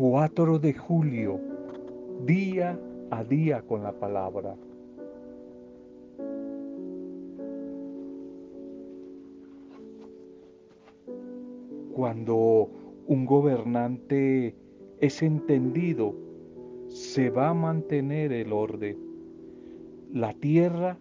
4 0.00 0.58
de 0.58 0.72
julio, 0.72 1.38
día 2.24 2.80
a 3.10 3.22
día 3.22 3.60
con 3.60 3.82
la 3.82 3.92
palabra. 3.92 4.56
Cuando 11.92 12.70
un 13.08 13.26
gobernante 13.26 14.56
es 15.00 15.20
entendido, 15.20 16.14
se 16.88 17.28
va 17.28 17.50
a 17.50 17.54
mantener 17.54 18.32
el 18.32 18.54
orden. 18.54 18.96
La 20.14 20.32
tierra, 20.32 20.98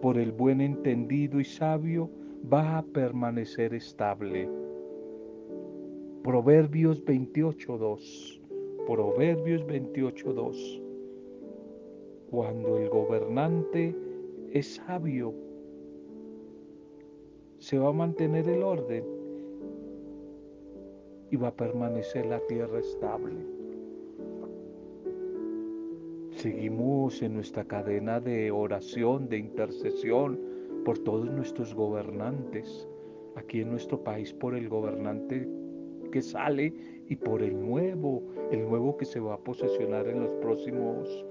por 0.00 0.16
el 0.16 0.32
buen 0.32 0.62
entendido 0.62 1.38
y 1.38 1.44
sabio, 1.44 2.08
va 2.50 2.78
a 2.78 2.82
permanecer 2.82 3.74
estable. 3.74 4.48
Proverbios 6.24 7.04
28.2. 7.04 8.37
Proverbios 8.88 9.66
28.2. 9.66 10.82
Cuando 12.30 12.78
el 12.78 12.88
gobernante 12.88 13.94
es 14.50 14.76
sabio, 14.76 15.34
se 17.58 17.78
va 17.78 17.90
a 17.90 17.92
mantener 17.92 18.48
el 18.48 18.62
orden 18.62 19.04
y 21.30 21.36
va 21.36 21.48
a 21.48 21.54
permanecer 21.54 22.24
la 22.24 22.40
tierra 22.46 22.78
estable. 22.78 23.44
Seguimos 26.30 27.20
en 27.20 27.34
nuestra 27.34 27.64
cadena 27.64 28.20
de 28.20 28.50
oración, 28.50 29.28
de 29.28 29.36
intercesión 29.36 30.40
por 30.86 30.98
todos 31.00 31.30
nuestros 31.30 31.74
gobernantes, 31.74 32.88
aquí 33.36 33.60
en 33.60 33.68
nuestro 33.68 34.02
país 34.02 34.32
por 34.32 34.54
el 34.54 34.70
gobernante 34.70 35.46
que 36.10 36.22
sale 36.22 36.97
y 37.08 37.16
por 37.16 37.42
el 37.42 37.58
nuevo, 37.58 38.22
el 38.50 38.68
nuevo 38.68 38.96
que 38.96 39.04
se 39.04 39.20
va 39.20 39.34
a 39.34 39.38
posesionar 39.38 40.08
en 40.08 40.20
los 40.20 40.34
próximos 40.36 41.24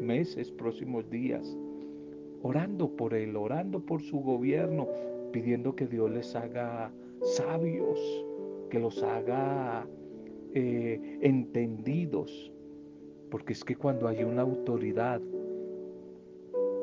meses, 0.00 0.50
próximos 0.52 1.08
días. 1.10 1.56
Orando 2.42 2.88
por 2.88 3.14
él, 3.14 3.36
orando 3.36 3.80
por 3.80 4.02
su 4.02 4.20
gobierno, 4.20 4.88
pidiendo 5.32 5.74
que 5.74 5.86
Dios 5.86 6.10
les 6.10 6.34
haga 6.36 6.92
sabios, 7.22 7.98
que 8.70 8.78
los 8.78 9.02
haga 9.02 9.86
eh, 10.54 11.18
entendidos. 11.22 12.52
Porque 13.30 13.52
es 13.52 13.64
que 13.64 13.74
cuando 13.74 14.06
hay 14.06 14.22
una 14.22 14.42
autoridad, 14.42 15.20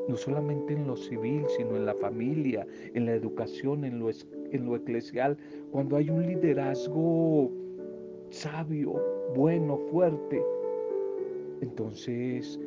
no 0.06 0.16
solamente 0.16 0.74
en 0.74 0.86
lo 0.86 0.96
civil, 0.96 1.44
sino 1.56 1.76
en 1.76 1.86
la 1.86 1.94
familia, 1.94 2.66
en 2.92 3.06
la 3.06 3.14
educación, 3.14 3.86
en 3.86 4.00
lo, 4.00 4.10
en 4.10 4.66
lo 4.66 4.76
eclesial, 4.76 5.38
cuando 5.70 5.96
hay 5.96 6.10
un 6.10 6.26
liderazgo 6.26 7.50
sabio, 8.34 9.00
bueno, 9.36 9.78
fuerte, 9.90 10.42
entonces 11.60 12.58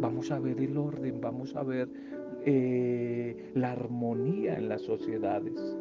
vamos 0.00 0.30
a 0.30 0.38
ver 0.38 0.60
el 0.60 0.76
orden, 0.78 1.20
vamos 1.20 1.54
a 1.56 1.64
ver 1.64 1.88
eh, 2.46 3.50
la 3.54 3.72
armonía 3.72 4.56
en 4.56 4.68
las 4.68 4.82
sociedades. 4.82 5.76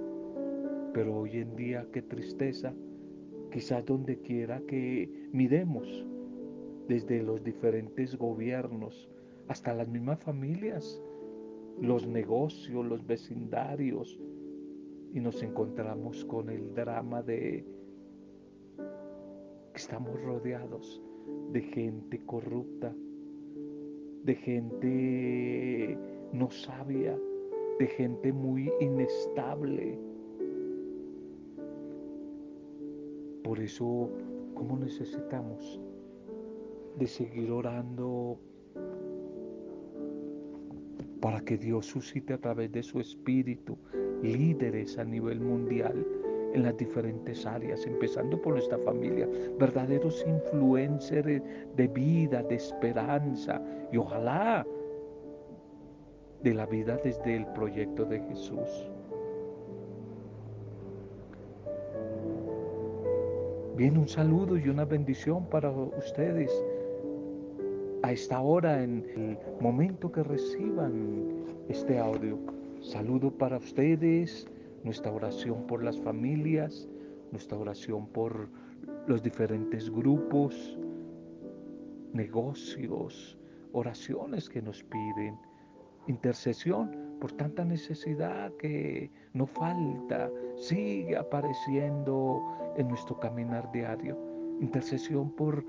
Pero 0.94 1.20
hoy 1.20 1.38
en 1.38 1.56
día, 1.56 1.88
qué 1.94 2.02
tristeza, 2.02 2.74
quizás 3.52 3.86
donde 3.86 4.20
quiera 4.20 4.60
que 4.68 5.10
miremos, 5.32 6.06
desde 6.88 7.22
los 7.22 7.44
diferentes 7.44 8.18
gobiernos 8.18 9.08
hasta 9.48 9.76
las 9.76 9.88
mismas 9.88 10.20
familias, 10.20 11.00
los 11.80 12.08
negocios, 12.08 12.84
los 12.84 13.06
vecindarios, 13.06 14.20
y 15.14 15.20
nos 15.20 15.42
encontramos 15.44 16.26
con 16.26 16.50
el 16.50 16.74
drama 16.74 17.22
de 17.22 17.64
estamos 19.80 20.22
rodeados 20.24 21.02
de 21.54 21.62
gente 21.62 22.20
corrupta, 22.26 22.94
de 24.26 24.36
gente 24.36 25.98
no 26.34 26.52
sabia, 26.52 27.18
de 27.80 27.88
gente 27.88 28.34
muy 28.34 28.70
inestable. 28.82 29.98
Por 33.42 33.58
eso, 33.62 34.10
¿cómo 34.54 34.78
necesitamos 34.78 35.80
de 36.98 37.08
seguir 37.08 37.50
orando 37.50 38.38
para 41.22 41.40
que 41.40 41.58
Dios 41.58 41.86
suscite 41.86 42.34
a 42.34 42.38
través 42.38 42.70
de 42.74 42.84
su 42.84 43.00
espíritu 43.00 43.78
líderes 44.22 44.98
a 44.98 45.06
nivel 45.06 45.40
mundial 45.40 46.06
en 46.54 46.64
las 46.64 46.78
diferentes 46.78 47.46
áreas, 47.46 47.86
empezando 47.86 48.42
por 48.42 48.54
nuestra 48.54 48.78
familia, 48.80 49.28
verdaderos 49.60 50.26
influencers 50.28 51.42
de 51.76 51.88
vida, 51.88 52.44
de 52.44 52.56
esperanza 52.56 53.62
y 53.92 53.98
ojalá 53.98 54.66
de 56.44 56.54
la 56.54 56.66
vida 56.66 56.98
desde 57.04 57.36
el 57.36 57.46
proyecto 57.48 58.06
de 58.06 58.20
Jesús. 58.22 58.90
Bien, 63.76 63.98
un 63.98 64.08
saludo 64.08 64.58
y 64.58 64.68
una 64.68 64.84
bendición 64.84 65.46
para 65.46 65.70
ustedes 65.72 66.52
a 68.02 68.12
esta 68.12 68.42
hora, 68.42 68.84
en 68.84 69.06
el 69.16 69.38
momento 69.62 70.12
que 70.12 70.24
reciban 70.24 71.46
este 71.70 72.00
audio. 72.00 72.38
Saludo 72.82 73.32
para 73.32 73.58
ustedes, 73.58 74.48
nuestra 74.84 75.12
oración 75.12 75.66
por 75.68 75.84
las 75.84 76.00
familias, 76.00 76.88
nuestra 77.32 77.58
oración 77.58 78.08
por 78.08 78.50
los 79.08 79.22
diferentes 79.22 79.90
grupos, 79.90 80.78
negocios, 82.14 83.38
oraciones 83.74 84.50
que 84.50 84.62
nos 84.62 84.84
piden, 84.84 85.38
intercesión 86.08 87.10
por 87.20 87.32
tanta 87.34 87.66
necesidad 87.66 88.52
que 88.54 89.12
no 89.34 89.46
falta, 89.46 90.32
sigue 90.56 91.18
apareciendo 91.18 92.42
en 92.78 92.88
nuestro 92.88 93.20
caminar 93.20 93.72
diario. 93.72 94.18
Intercesión 94.62 95.32
por 95.32 95.66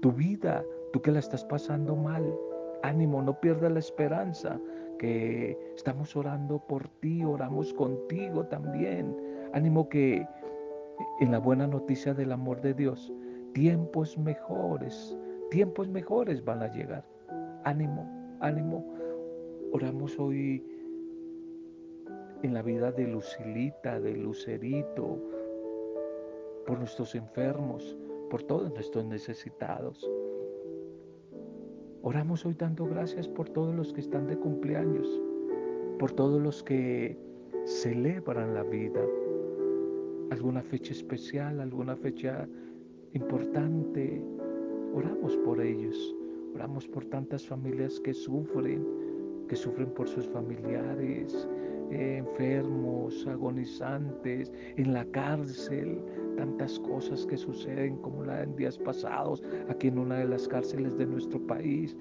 tu 0.00 0.12
vida, 0.12 0.64
tú 0.92 1.00
que 1.00 1.12
la 1.12 1.20
estás 1.20 1.44
pasando 1.44 1.94
mal. 1.96 2.34
Ánimo, 2.82 3.22
no 3.22 3.38
pierdas 3.40 3.72
la 3.72 3.78
esperanza 3.78 4.60
que 4.98 5.56
estamos 5.76 6.14
orando 6.16 6.58
por 6.58 6.88
ti, 7.00 7.24
oramos 7.24 7.72
contigo 7.74 8.46
también. 8.46 9.16
Ánimo 9.52 9.88
que 9.88 10.26
en 11.20 11.30
la 11.30 11.38
buena 11.38 11.66
noticia 11.66 12.14
del 12.14 12.32
amor 12.32 12.60
de 12.60 12.74
Dios, 12.74 13.12
tiempos 13.54 14.18
mejores, 14.18 15.16
tiempos 15.50 15.88
mejores 15.88 16.44
van 16.44 16.62
a 16.62 16.72
llegar. 16.72 17.04
Ánimo, 17.64 18.06
ánimo. 18.40 18.84
Oramos 19.72 20.18
hoy 20.18 20.64
en 22.42 22.54
la 22.54 22.62
vida 22.62 22.92
de 22.92 23.06
Lucilita, 23.06 24.00
de 24.00 24.14
Lucerito, 24.16 25.18
por 26.66 26.78
nuestros 26.78 27.14
enfermos, 27.14 27.96
por 28.30 28.42
todos 28.42 28.72
nuestros 28.72 29.04
necesitados. 29.04 30.08
Oramos 32.02 32.46
hoy 32.46 32.54
dando 32.56 32.86
gracias 32.86 33.26
por 33.26 33.48
todos 33.48 33.74
los 33.74 33.92
que 33.92 34.00
están 34.00 34.28
de 34.28 34.36
cumpleaños, 34.36 35.20
por 35.98 36.12
todos 36.12 36.40
los 36.40 36.62
que 36.62 37.18
celebran 37.64 38.54
la 38.54 38.62
vida, 38.62 39.00
alguna 40.30 40.62
fecha 40.62 40.92
especial, 40.92 41.60
alguna 41.60 41.96
fecha 41.96 42.48
importante. 43.14 44.22
Oramos 44.94 45.36
por 45.38 45.60
ellos, 45.60 46.14
oramos 46.54 46.86
por 46.86 47.04
tantas 47.06 47.44
familias 47.44 47.98
que 48.00 48.14
sufren, 48.14 48.86
que 49.48 49.56
sufren 49.56 49.90
por 49.90 50.08
sus 50.08 50.26
familiares, 50.28 51.48
enfermos, 51.90 53.26
agonizantes, 53.26 54.52
en 54.76 54.92
la 54.92 55.04
cárcel, 55.06 56.00
tantas 56.38 56.78
cosas 56.78 57.26
que 57.26 57.36
suceden 57.36 57.96
como 57.96 58.22
la 58.22 58.44
en 58.44 58.54
días 58.54 58.78
pasados, 58.78 59.42
aquí 59.68 59.88
en 59.88 59.98
una 59.98 60.18
de 60.18 60.26
las 60.26 60.46
cárceles 60.46 60.96
de 60.96 61.04
nuestro 61.04 61.44
país, 61.48 61.96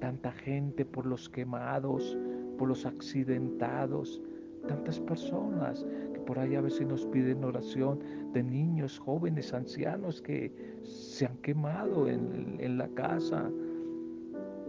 tanta 0.00 0.32
gente 0.32 0.86
por 0.86 1.04
los 1.04 1.28
quemados, 1.28 2.16
por 2.56 2.68
los 2.68 2.86
accidentados, 2.86 4.22
tantas 4.66 4.98
personas 5.00 5.84
que 6.14 6.20
por 6.20 6.38
ahí 6.38 6.54
a 6.54 6.62
veces 6.62 6.86
nos 6.86 7.04
piden 7.06 7.44
oración 7.44 7.98
de 8.32 8.42
niños, 8.42 8.98
jóvenes, 8.98 9.52
ancianos 9.52 10.22
que 10.22 10.50
se 10.82 11.26
han 11.26 11.36
quemado 11.38 12.08
en, 12.08 12.56
en 12.58 12.78
la 12.78 12.88
casa 12.88 13.50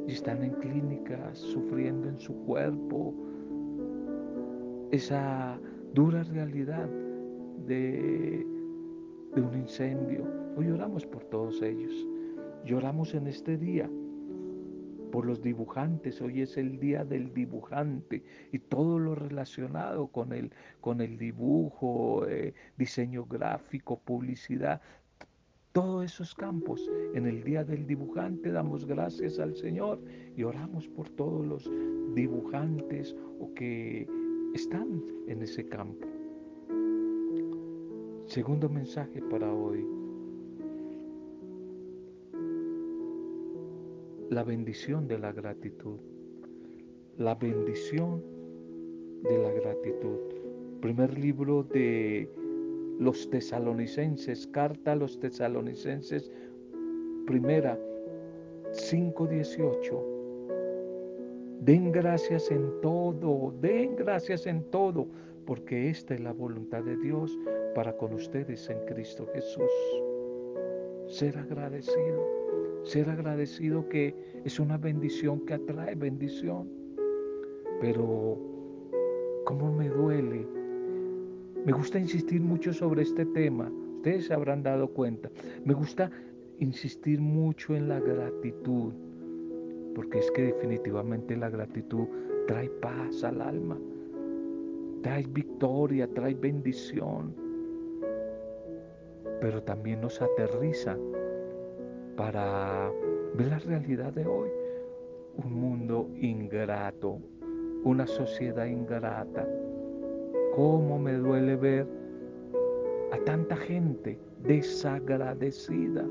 y 0.07 0.11
están 0.11 0.43
en 0.43 0.51
clínicas 0.55 1.37
sufriendo 1.37 2.09
en 2.09 2.19
su 2.19 2.33
cuerpo, 2.43 3.13
esa 4.91 5.57
dura 5.93 6.23
realidad 6.23 6.89
de, 7.65 8.58
un 9.35 9.53
incendio. 9.53 10.25
Hoy 10.55 10.69
oramos 10.69 11.05
por 11.05 11.23
todos 11.25 11.61
ellos. 11.61 12.07
Lloramos 12.65 13.13
en 13.13 13.27
este 13.27 13.57
día 13.57 13.89
por 15.11 15.25
los 15.25 15.41
dibujantes. 15.41 16.21
Hoy 16.21 16.41
es 16.41 16.57
el 16.57 16.79
día 16.79 17.05
del 17.05 17.33
dibujante 17.33 18.23
y 18.51 18.59
todo 18.59 18.99
lo 18.99 19.15
relacionado 19.15 20.07
con 20.07 20.33
el, 20.33 20.51
con 20.81 21.01
el 21.01 21.17
dibujo, 21.17 22.27
eh, 22.27 22.53
diseño 22.77 23.25
gráfico, 23.25 23.99
publicidad. 23.99 24.81
todos 25.71 26.05
esos 26.05 26.33
campos. 26.33 26.89
En 27.13 27.27
el 27.27 27.43
día 27.43 27.63
del 27.63 27.85
dibujante 27.85 28.51
damos 28.51 28.85
gracias 28.85 29.39
al 29.39 29.55
Señor 29.55 30.01
y 30.35 30.43
oramos 30.43 30.87
por 30.87 31.09
todos 31.09 31.45
los 31.45 31.71
dibujantes 32.15 33.15
o 33.39 33.53
que 33.53 34.07
están 34.53 35.01
en 35.27 35.43
ese 35.43 35.67
campo. 35.67 36.18
Segundo 38.29 38.69
mensaje 38.69 39.21
para 39.23 39.51
hoy. 39.51 39.83
La 44.29 44.43
bendición 44.43 45.07
de 45.07 45.17
la 45.17 45.31
gratitud. 45.31 45.97
La 47.17 47.33
bendición 47.33 48.21
de 49.23 49.35
la 49.35 49.51
gratitud. 49.51 50.19
Primer 50.79 51.17
libro 51.17 51.63
de 51.63 52.29
los 52.99 53.27
tesalonicenses, 53.31 54.45
carta 54.45 54.91
a 54.91 54.95
los 54.95 55.19
tesalonicenses, 55.19 56.31
primera 57.25 57.79
5.18. 58.73 60.03
Den 61.61 61.91
gracias 61.91 62.51
en 62.51 62.79
todo, 62.83 63.55
den 63.59 63.95
gracias 63.95 64.45
en 64.45 64.61
todo, 64.69 65.07
porque 65.47 65.89
esta 65.89 66.13
es 66.13 66.19
la 66.19 66.31
voluntad 66.31 66.83
de 66.83 66.95
Dios 66.97 67.35
para 67.79 67.95
con 67.95 68.11
ustedes 68.13 68.69
en 68.69 68.77
Cristo 68.87 69.25
Jesús. 69.33 69.71
Ser 71.07 71.37
agradecido, 71.37 72.27
ser 72.83 73.09
agradecido 73.09 73.87
que 73.87 74.13
es 74.43 74.59
una 74.59 74.77
bendición 74.77 75.45
que 75.45 75.53
atrae 75.53 75.95
bendición. 75.95 76.67
Pero, 77.79 78.37
¿cómo 79.45 79.71
me 79.71 79.87
duele? 79.87 80.45
Me 81.65 81.71
gusta 81.71 81.97
insistir 81.97 82.41
mucho 82.41 82.73
sobre 82.73 83.03
este 83.03 83.25
tema. 83.27 83.71
Ustedes 83.95 84.25
se 84.25 84.33
habrán 84.33 84.61
dado 84.61 84.89
cuenta. 84.89 85.31
Me 85.63 85.73
gusta 85.73 86.11
insistir 86.57 87.21
mucho 87.21 87.77
en 87.77 87.87
la 87.87 88.01
gratitud, 88.01 88.91
porque 89.95 90.19
es 90.19 90.29
que 90.31 90.41
definitivamente 90.47 91.37
la 91.37 91.49
gratitud 91.49 92.09
trae 92.45 92.69
paz 92.81 93.23
al 93.23 93.41
alma, 93.41 93.79
trae 95.01 95.25
victoria, 95.31 96.09
trae 96.13 96.33
bendición, 96.33 97.47
pero 99.41 99.61
también 99.63 100.01
nos 100.01 100.21
aterriza 100.21 100.97
para 102.15 102.91
ver 103.35 103.47
la 103.47 103.59
realidad 103.59 104.13
de 104.13 104.25
hoy. 104.25 104.49
Un 105.37 105.53
mundo 105.53 106.09
ingrato, 106.15 107.19
una 107.83 108.05
sociedad 108.05 108.65
ingrata. 108.65 109.47
¿Cómo 110.55 110.99
me 110.99 111.13
duele 111.13 111.55
ver 111.55 111.87
a 113.11 113.17
tanta 113.23 113.55
gente 113.55 114.19
desagradecida? 114.43 116.05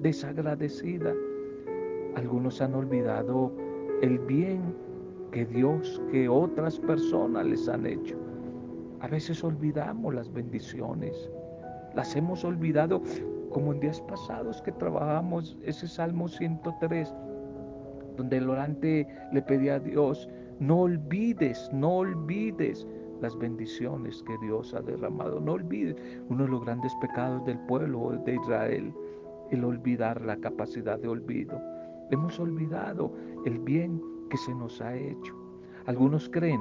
desagradecida. 0.00 1.14
Algunos 2.14 2.60
han 2.60 2.74
olvidado 2.74 3.52
el 4.02 4.18
bien 4.20 4.74
que 5.32 5.44
Dios, 5.46 6.00
que 6.10 6.28
otras 6.28 6.78
personas 6.80 7.46
les 7.46 7.68
han 7.68 7.86
hecho. 7.86 8.16
A 9.00 9.08
veces 9.08 9.42
olvidamos 9.44 10.14
las 10.14 10.32
bendiciones. 10.32 11.30
Las 11.98 12.14
hemos 12.14 12.44
olvidado 12.44 13.02
como 13.50 13.72
en 13.72 13.80
días 13.80 14.00
pasados 14.02 14.62
que 14.62 14.70
trabajamos 14.70 15.58
ese 15.64 15.88
Salmo 15.88 16.28
103, 16.28 17.12
donde 18.16 18.36
el 18.36 18.48
orante 18.48 19.04
le 19.32 19.42
pedía 19.42 19.74
a 19.74 19.80
Dios, 19.80 20.30
no 20.60 20.82
olvides, 20.82 21.68
no 21.72 21.96
olvides 21.96 22.86
las 23.20 23.36
bendiciones 23.36 24.22
que 24.22 24.38
Dios 24.46 24.74
ha 24.74 24.80
derramado. 24.80 25.40
No 25.40 25.54
olvides 25.54 25.96
uno 26.28 26.44
de 26.44 26.50
los 26.50 26.64
grandes 26.64 26.94
pecados 27.00 27.44
del 27.46 27.58
pueblo 27.66 28.12
de 28.24 28.36
Israel 28.36 28.94
el 29.50 29.64
olvidar 29.64 30.22
la 30.22 30.36
capacidad 30.36 31.00
de 31.00 31.08
olvido. 31.08 31.60
Hemos 32.12 32.38
olvidado 32.38 33.12
el 33.44 33.58
bien 33.58 34.00
que 34.30 34.36
se 34.36 34.54
nos 34.54 34.80
ha 34.80 34.94
hecho. 34.94 35.34
Algunos 35.86 36.28
creen 36.28 36.60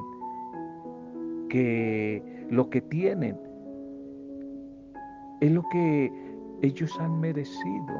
que 1.47 2.23
lo 2.49 2.71
que 2.71 2.81
tienen 2.81 3.46
es 5.41 5.51
lo 5.51 5.63
que 5.71 6.11
ellos 6.61 6.91
han 6.99 7.19
merecido 7.19 7.95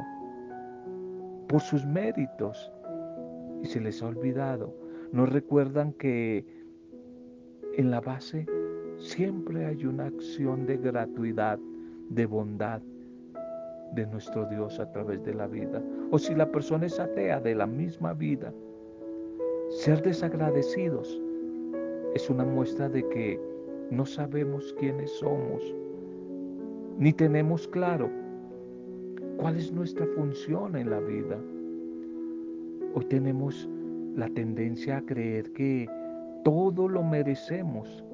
por 1.48 1.60
sus 1.60 1.84
méritos 1.86 2.70
y 3.62 3.66
se 3.66 3.80
les 3.80 4.02
ha 4.02 4.06
olvidado. 4.08 4.74
No 5.12 5.26
recuerdan 5.26 5.92
que 5.94 6.44
en 7.76 7.90
la 7.90 8.00
base 8.00 8.46
siempre 8.98 9.64
hay 9.66 9.86
una 9.86 10.06
acción 10.06 10.66
de 10.66 10.76
gratuidad, 10.76 11.58
de 12.10 12.26
bondad, 12.26 12.82
de 13.94 14.06
nuestro 14.06 14.44
Dios 14.46 14.78
a 14.80 14.90
través 14.92 15.22
de 15.24 15.34
la 15.34 15.46
vida. 15.46 15.82
O 16.10 16.18
si 16.18 16.34
la 16.34 16.50
persona 16.50 16.86
es 16.86 16.98
atea 16.98 17.40
de 17.40 17.54
la 17.54 17.66
misma 17.66 18.12
vida, 18.12 18.52
ser 19.70 20.02
desagradecidos 20.02 21.20
es 22.14 22.28
una 22.30 22.44
muestra 22.44 22.88
de 22.88 23.06
que 23.08 23.40
no 23.90 24.04
sabemos 24.04 24.74
quiénes 24.78 25.10
somos, 25.12 25.62
ni 26.98 27.12
tenemos 27.12 27.68
claro 27.68 28.10
cuál 29.36 29.56
es 29.56 29.72
nuestra 29.72 30.04
función 30.16 30.74
en 30.74 30.90
la 30.90 30.98
vida. 30.98 31.38
Hoy 32.94 33.04
tenemos 33.04 33.68
la 34.16 34.28
tendencia 34.28 34.96
a 34.96 35.02
creer 35.02 35.52
que 35.52 35.88
todo 36.42 36.88
lo 36.88 37.04
merecemos 37.04 38.04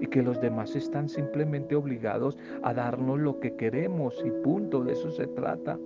y 0.00 0.06
que 0.06 0.22
los 0.22 0.38
demás 0.40 0.76
están 0.76 1.08
simplemente 1.08 1.74
obligados 1.74 2.36
a 2.62 2.74
darnos 2.74 3.18
lo 3.18 3.40
que 3.40 3.54
queremos 3.56 4.22
y 4.24 4.30
punto, 4.42 4.84
de 4.84 4.92
eso 4.92 5.10
se 5.10 5.26
trata. 5.26 5.78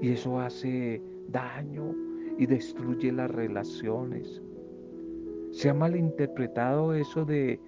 Y 0.00 0.12
eso 0.12 0.38
hace 0.38 1.02
daño 1.28 1.94
y 2.38 2.46
destruye 2.46 3.10
las 3.10 3.30
relaciones. 3.30 4.40
Se 5.50 5.70
ha 5.70 5.74
malinterpretado 5.74 6.94
eso 6.94 7.24
de 7.24 7.58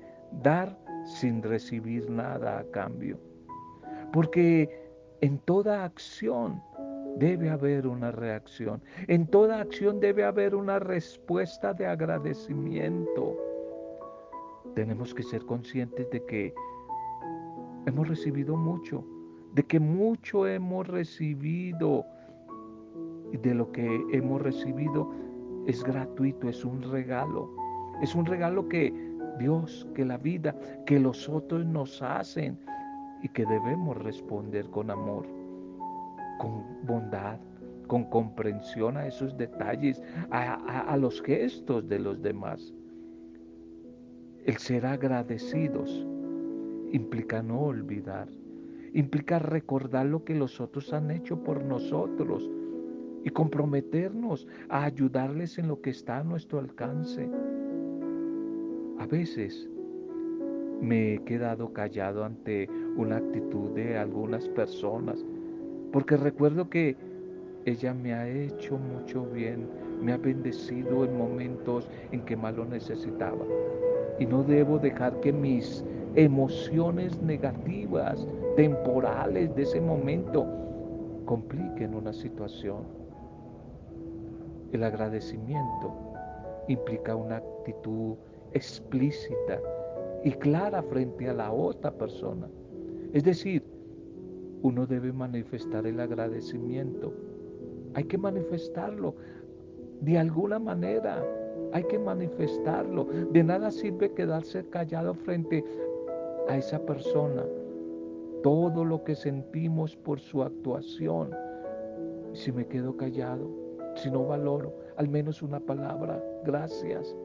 dar 0.42 0.85
sin 1.06 1.42
recibir 1.42 2.10
nada 2.10 2.58
a 2.58 2.64
cambio. 2.70 3.18
Porque 4.12 4.68
en 5.22 5.38
toda 5.38 5.84
acción 5.84 6.62
debe 7.16 7.48
haber 7.48 7.86
una 7.86 8.10
reacción. 8.10 8.82
En 9.08 9.26
toda 9.26 9.60
acción 9.60 10.00
debe 10.00 10.24
haber 10.24 10.54
una 10.54 10.78
respuesta 10.78 11.72
de 11.72 11.86
agradecimiento 11.86 13.36
tenemos 14.76 15.14
que 15.14 15.22
ser 15.22 15.44
conscientes 15.46 16.08
de 16.10 16.22
que 16.26 16.54
hemos 17.86 18.06
recibido 18.06 18.56
mucho, 18.56 19.02
de 19.54 19.62
que 19.62 19.80
mucho 19.80 20.46
hemos 20.46 20.86
recibido 20.86 22.04
y 23.32 23.38
de 23.38 23.54
lo 23.54 23.72
que 23.72 24.02
hemos 24.12 24.42
recibido 24.42 25.10
es 25.66 25.82
gratuito, 25.82 26.50
es 26.50 26.62
un 26.62 26.82
regalo. 26.82 27.50
Es 28.02 28.14
un 28.14 28.26
regalo 28.26 28.68
que 28.68 28.92
Dios, 29.38 29.86
que 29.94 30.04
la 30.04 30.18
vida, 30.18 30.54
que 30.86 30.98
los 30.98 31.28
otros 31.28 31.64
nos 31.64 32.02
hacen 32.02 32.58
y 33.22 33.28
que 33.28 33.44
debemos 33.46 33.96
responder 33.96 34.68
con 34.70 34.90
amor, 34.90 35.26
con 36.38 36.64
bondad, 36.86 37.38
con 37.86 38.04
comprensión 38.04 38.96
a 38.96 39.06
esos 39.06 39.36
detalles, 39.36 40.02
a, 40.30 40.54
a 40.82 40.96
los 40.96 41.22
gestos 41.22 41.88
de 41.88 41.98
los 41.98 42.20
demás. 42.20 42.74
El 44.44 44.56
ser 44.58 44.86
agradecidos 44.86 46.06
implica 46.92 47.42
no 47.42 47.60
olvidar, 47.60 48.28
implica 48.92 49.38
recordar 49.38 50.06
lo 50.06 50.24
que 50.24 50.34
los 50.34 50.60
otros 50.60 50.92
han 50.92 51.10
hecho 51.10 51.42
por 51.42 51.64
nosotros 51.64 52.48
y 53.24 53.30
comprometernos 53.30 54.46
a 54.68 54.84
ayudarles 54.84 55.58
en 55.58 55.66
lo 55.66 55.80
que 55.80 55.90
está 55.90 56.18
a 56.18 56.24
nuestro 56.24 56.60
alcance. 56.60 57.28
A 58.98 59.06
veces 59.06 59.68
me 60.80 61.14
he 61.14 61.18
quedado 61.24 61.72
callado 61.72 62.24
ante 62.24 62.68
una 62.96 63.18
actitud 63.18 63.70
de 63.70 63.98
algunas 63.98 64.48
personas, 64.48 65.24
porque 65.92 66.16
recuerdo 66.16 66.68
que 66.70 66.96
ella 67.66 67.92
me 67.92 68.14
ha 68.14 68.28
hecho 68.28 68.78
mucho 68.78 69.26
bien, 69.26 69.68
me 70.02 70.12
ha 70.12 70.16
bendecido 70.16 71.04
en 71.04 71.16
momentos 71.16 71.88
en 72.12 72.22
que 72.22 72.36
más 72.36 72.56
lo 72.56 72.64
necesitaba 72.64 73.44
y 74.18 74.26
no 74.26 74.42
debo 74.42 74.78
dejar 74.78 75.20
que 75.20 75.32
mis 75.32 75.84
emociones 76.14 77.20
negativas, 77.20 78.26
temporales 78.56 79.54
de 79.54 79.62
ese 79.62 79.80
momento, 79.80 80.46
compliquen 81.26 81.94
una 81.94 82.12
situación. 82.12 82.84
El 84.72 84.84
agradecimiento 84.84 85.94
implica 86.68 87.14
una 87.14 87.36
actitud 87.36 88.16
explícita 88.52 89.60
y 90.24 90.32
clara 90.32 90.82
frente 90.82 91.28
a 91.28 91.34
la 91.34 91.52
otra 91.52 91.92
persona. 91.92 92.48
Es 93.12 93.24
decir, 93.24 93.62
uno 94.62 94.86
debe 94.86 95.12
manifestar 95.12 95.86
el 95.86 96.00
agradecimiento. 96.00 97.12
Hay 97.94 98.04
que 98.04 98.18
manifestarlo 98.18 99.14
de 100.00 100.18
alguna 100.18 100.58
manera 100.58 101.24
hay 101.72 101.84
que 101.84 101.98
manifestarlo. 101.98 103.04
De 103.32 103.42
nada 103.42 103.70
sirve 103.70 104.12
quedarse 104.12 104.64
callado 104.68 105.14
frente 105.14 105.64
a 106.48 106.56
esa 106.56 106.78
persona 106.78 107.44
todo 108.42 108.84
lo 108.84 109.02
que 109.02 109.14
sentimos 109.14 109.96
por 109.96 110.20
su 110.20 110.42
actuación. 110.42 111.30
Si 112.32 112.52
me 112.52 112.66
quedo 112.66 112.96
callado, 112.96 113.50
si 113.96 114.10
no 114.10 114.26
valoro 114.26 114.74
al 114.96 115.08
menos 115.08 115.42
una 115.42 115.58
palabra, 115.58 116.22
gracias. 116.44 117.16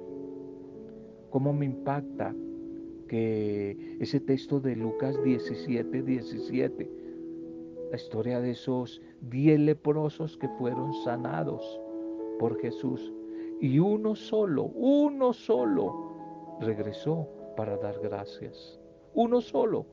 ¿Cómo 1.31 1.53
me 1.53 1.65
impacta 1.65 2.35
que 3.07 3.97
ese 3.99 4.19
texto 4.19 4.59
de 4.59 4.75
Lucas 4.75 5.21
17, 5.23 6.03
17, 6.03 6.91
la 7.89 7.97
historia 7.97 8.39
de 8.39 8.51
esos 8.51 9.01
diez 9.21 9.59
leprosos 9.59 10.37
que 10.37 10.47
fueron 10.49 10.93
sanados 11.03 11.81
por 12.39 12.59
Jesús 12.59 13.11
y 13.59 13.79
uno 13.79 14.15
solo, 14.15 14.65
uno 14.75 15.33
solo 15.33 16.11
regresó 16.59 17.27
para 17.55 17.77
dar 17.77 17.99
gracias. 17.99 18.79
Uno 19.13 19.41
solo 19.41 19.85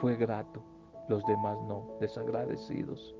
fue 0.00 0.16
grato, 0.16 0.62
los 1.08 1.24
demás 1.26 1.58
no, 1.68 1.96
desagradecidos. 2.00 3.14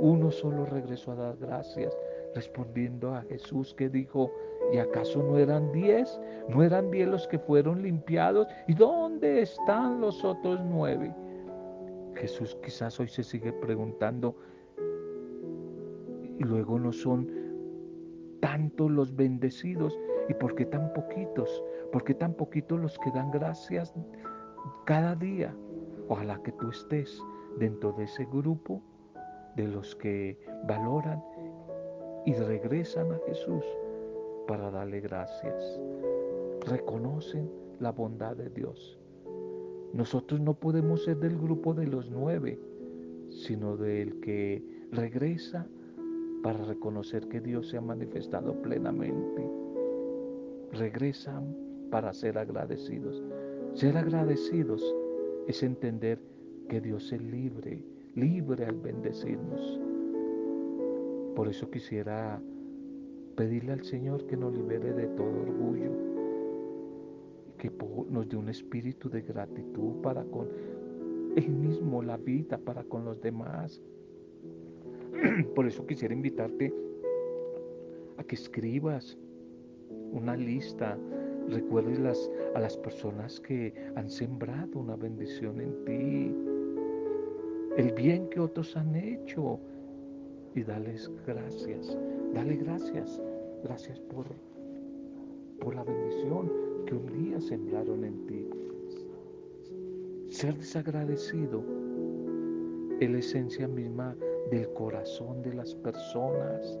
Uno 0.00 0.30
solo 0.30 0.66
regresó 0.66 1.12
a 1.12 1.16
dar 1.16 1.36
gracias, 1.36 1.96
respondiendo 2.34 3.14
a 3.14 3.22
Jesús 3.22 3.74
que 3.74 3.88
dijo, 3.88 4.32
¿y 4.72 4.78
acaso 4.78 5.22
no 5.22 5.38
eran 5.38 5.70
diez? 5.72 6.20
¿No 6.48 6.62
eran 6.62 6.90
diez 6.90 7.08
los 7.08 7.26
que 7.28 7.38
fueron 7.38 7.82
limpiados? 7.82 8.46
¿Y 8.66 8.74
dónde 8.74 9.42
están 9.42 10.00
los 10.00 10.24
otros 10.24 10.60
nueve? 10.64 11.14
Jesús 12.14 12.56
quizás 12.62 12.98
hoy 13.00 13.08
se 13.08 13.22
sigue 13.22 13.52
preguntando, 13.52 14.36
y 16.38 16.44
luego 16.44 16.78
no 16.78 16.92
son 16.92 17.28
tantos 18.40 18.90
los 18.90 19.14
bendecidos, 19.14 19.98
¿y 20.28 20.34
por 20.34 20.54
qué 20.54 20.64
tan 20.66 20.92
poquitos? 20.92 21.62
¿Por 21.92 22.04
qué 22.04 22.14
tan 22.14 22.34
poquitos 22.34 22.80
los 22.80 22.98
que 22.98 23.10
dan 23.12 23.30
gracias 23.30 23.94
cada 24.84 25.14
día? 25.14 25.54
Ojalá 26.08 26.40
que 26.42 26.52
tú 26.52 26.70
estés 26.70 27.22
dentro 27.58 27.92
de 27.92 28.04
ese 28.04 28.24
grupo 28.26 28.82
de 29.56 29.68
los 29.68 29.94
que 29.96 30.38
valoran 30.66 31.22
y 32.26 32.34
regresan 32.34 33.12
a 33.12 33.18
Jesús 33.26 33.64
para 34.46 34.70
darle 34.70 35.00
gracias. 35.00 35.80
Reconocen 36.66 37.50
la 37.80 37.92
bondad 37.92 38.36
de 38.36 38.50
Dios. 38.50 38.98
Nosotros 39.92 40.40
no 40.40 40.54
podemos 40.54 41.04
ser 41.04 41.18
del 41.18 41.38
grupo 41.38 41.74
de 41.74 41.86
los 41.86 42.10
nueve, 42.10 42.58
sino 43.30 43.76
del 43.76 44.20
que 44.20 44.62
regresa 44.90 45.66
para 46.42 46.64
reconocer 46.64 47.28
que 47.28 47.40
Dios 47.40 47.68
se 47.68 47.78
ha 47.78 47.80
manifestado 47.80 48.60
plenamente. 48.60 49.48
Regresan 50.72 51.56
para 51.90 52.12
ser 52.12 52.38
agradecidos. 52.38 53.22
Ser 53.74 53.96
agradecidos 53.96 54.82
es 55.46 55.62
entender 55.62 56.18
que 56.68 56.80
Dios 56.80 57.12
es 57.12 57.22
libre, 57.22 57.84
libre 58.14 58.66
al 58.66 58.76
bendecirnos. 58.76 59.80
Por 61.34 61.48
eso 61.48 61.70
quisiera 61.70 62.40
pedirle 63.34 63.72
al 63.72 63.84
Señor 63.84 64.26
que 64.26 64.36
nos 64.36 64.54
libere 64.54 64.92
de 64.92 65.06
todo 65.08 65.42
orgullo, 65.42 65.90
que 67.58 67.70
nos 68.10 68.28
dé 68.28 68.36
un 68.36 68.48
espíritu 68.48 69.08
de 69.08 69.22
gratitud 69.22 70.00
para 70.02 70.24
con 70.24 70.48
Él 71.36 71.48
mismo, 71.50 72.02
la 72.02 72.16
vida, 72.16 72.58
para 72.58 72.84
con 72.84 73.04
los 73.04 73.20
demás. 73.20 73.82
Por 75.54 75.66
eso 75.66 75.86
quisiera 75.86 76.14
invitarte 76.14 76.72
a 78.18 78.24
que 78.24 78.34
escribas 78.34 79.18
una 80.12 80.36
lista, 80.36 80.96
recuerdes 81.48 82.30
a 82.54 82.60
las 82.60 82.76
personas 82.76 83.40
que 83.40 83.74
han 83.96 84.08
sembrado 84.08 84.78
una 84.78 84.96
bendición 84.96 85.60
en 85.60 85.84
ti. 85.84 86.34
El 87.76 87.92
bien 87.94 88.28
que 88.30 88.38
otros 88.38 88.76
han 88.76 88.94
hecho 88.94 89.58
y 90.54 90.62
dales 90.62 91.10
gracias. 91.26 91.96
Dale 92.32 92.56
gracias. 92.56 93.20
Gracias 93.62 94.00
por, 94.00 94.26
por 95.60 95.74
la 95.74 95.84
bendición 95.84 96.52
que 96.86 96.94
un 96.94 97.06
día 97.06 97.40
sembraron 97.40 98.04
en 98.04 98.26
ti. 98.26 98.48
Ser 100.28 100.56
desagradecido 100.56 101.62
es 103.00 103.10
la 103.10 103.18
esencia 103.18 103.66
misma 103.66 104.16
del 104.50 104.72
corazón 104.74 105.42
de 105.42 105.54
las 105.54 105.74
personas 105.74 106.78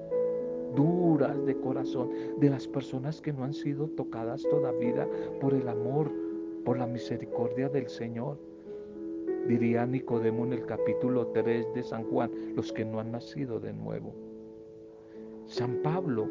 duras 0.74 1.44
de 1.46 1.56
corazón, 1.60 2.10
de 2.38 2.50
las 2.50 2.66
personas 2.66 3.20
que 3.20 3.32
no 3.32 3.44
han 3.44 3.54
sido 3.54 3.88
tocadas 3.90 4.42
todavía 4.42 5.08
por 5.40 5.54
el 5.54 5.68
amor, 5.68 6.10
por 6.64 6.78
la 6.78 6.86
misericordia 6.86 7.68
del 7.68 7.88
Señor 7.88 8.38
diría 9.48 9.86
Nicodemo 9.86 10.44
en 10.44 10.54
el 10.54 10.66
capítulo 10.66 11.28
3 11.28 11.74
de 11.74 11.82
San 11.82 12.04
Juan, 12.04 12.30
los 12.54 12.72
que 12.72 12.84
no 12.84 13.00
han 13.00 13.12
nacido 13.12 13.60
de 13.60 13.72
nuevo. 13.72 14.14
San 15.46 15.82
Pablo 15.82 16.26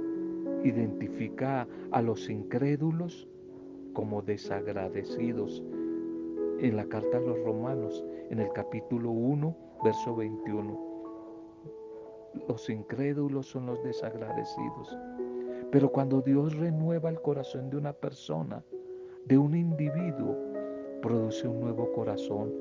identifica 0.64 1.68
a 1.92 2.02
los 2.02 2.30
incrédulos 2.30 3.28
como 3.94 4.22
desagradecidos 4.22 5.64
en 6.60 6.76
la 6.76 6.86
carta 6.86 7.18
a 7.18 7.22
los 7.22 7.38
romanos, 7.44 8.04
en 8.30 8.40
el 8.40 8.52
capítulo 8.54 9.12
1, 9.12 9.56
verso 9.84 10.16
21. 10.16 10.94
Los 12.48 12.70
incrédulos 12.70 13.48
son 13.48 13.68
los 13.68 13.84
desagradecidos. 13.84 14.98
Pero 15.72 15.92
cuando 15.92 16.22
Dios 16.22 16.56
renueva 16.56 17.10
el 17.10 17.22
corazón 17.22 17.70
de 17.70 17.78
una 17.78 17.94
persona, 17.94 18.64
de 19.26 19.38
un 19.38 19.56
individuo, 19.56 20.38
produce 21.02 21.48
un 21.48 21.60
nuevo 21.60 21.92
corazón, 21.92 22.54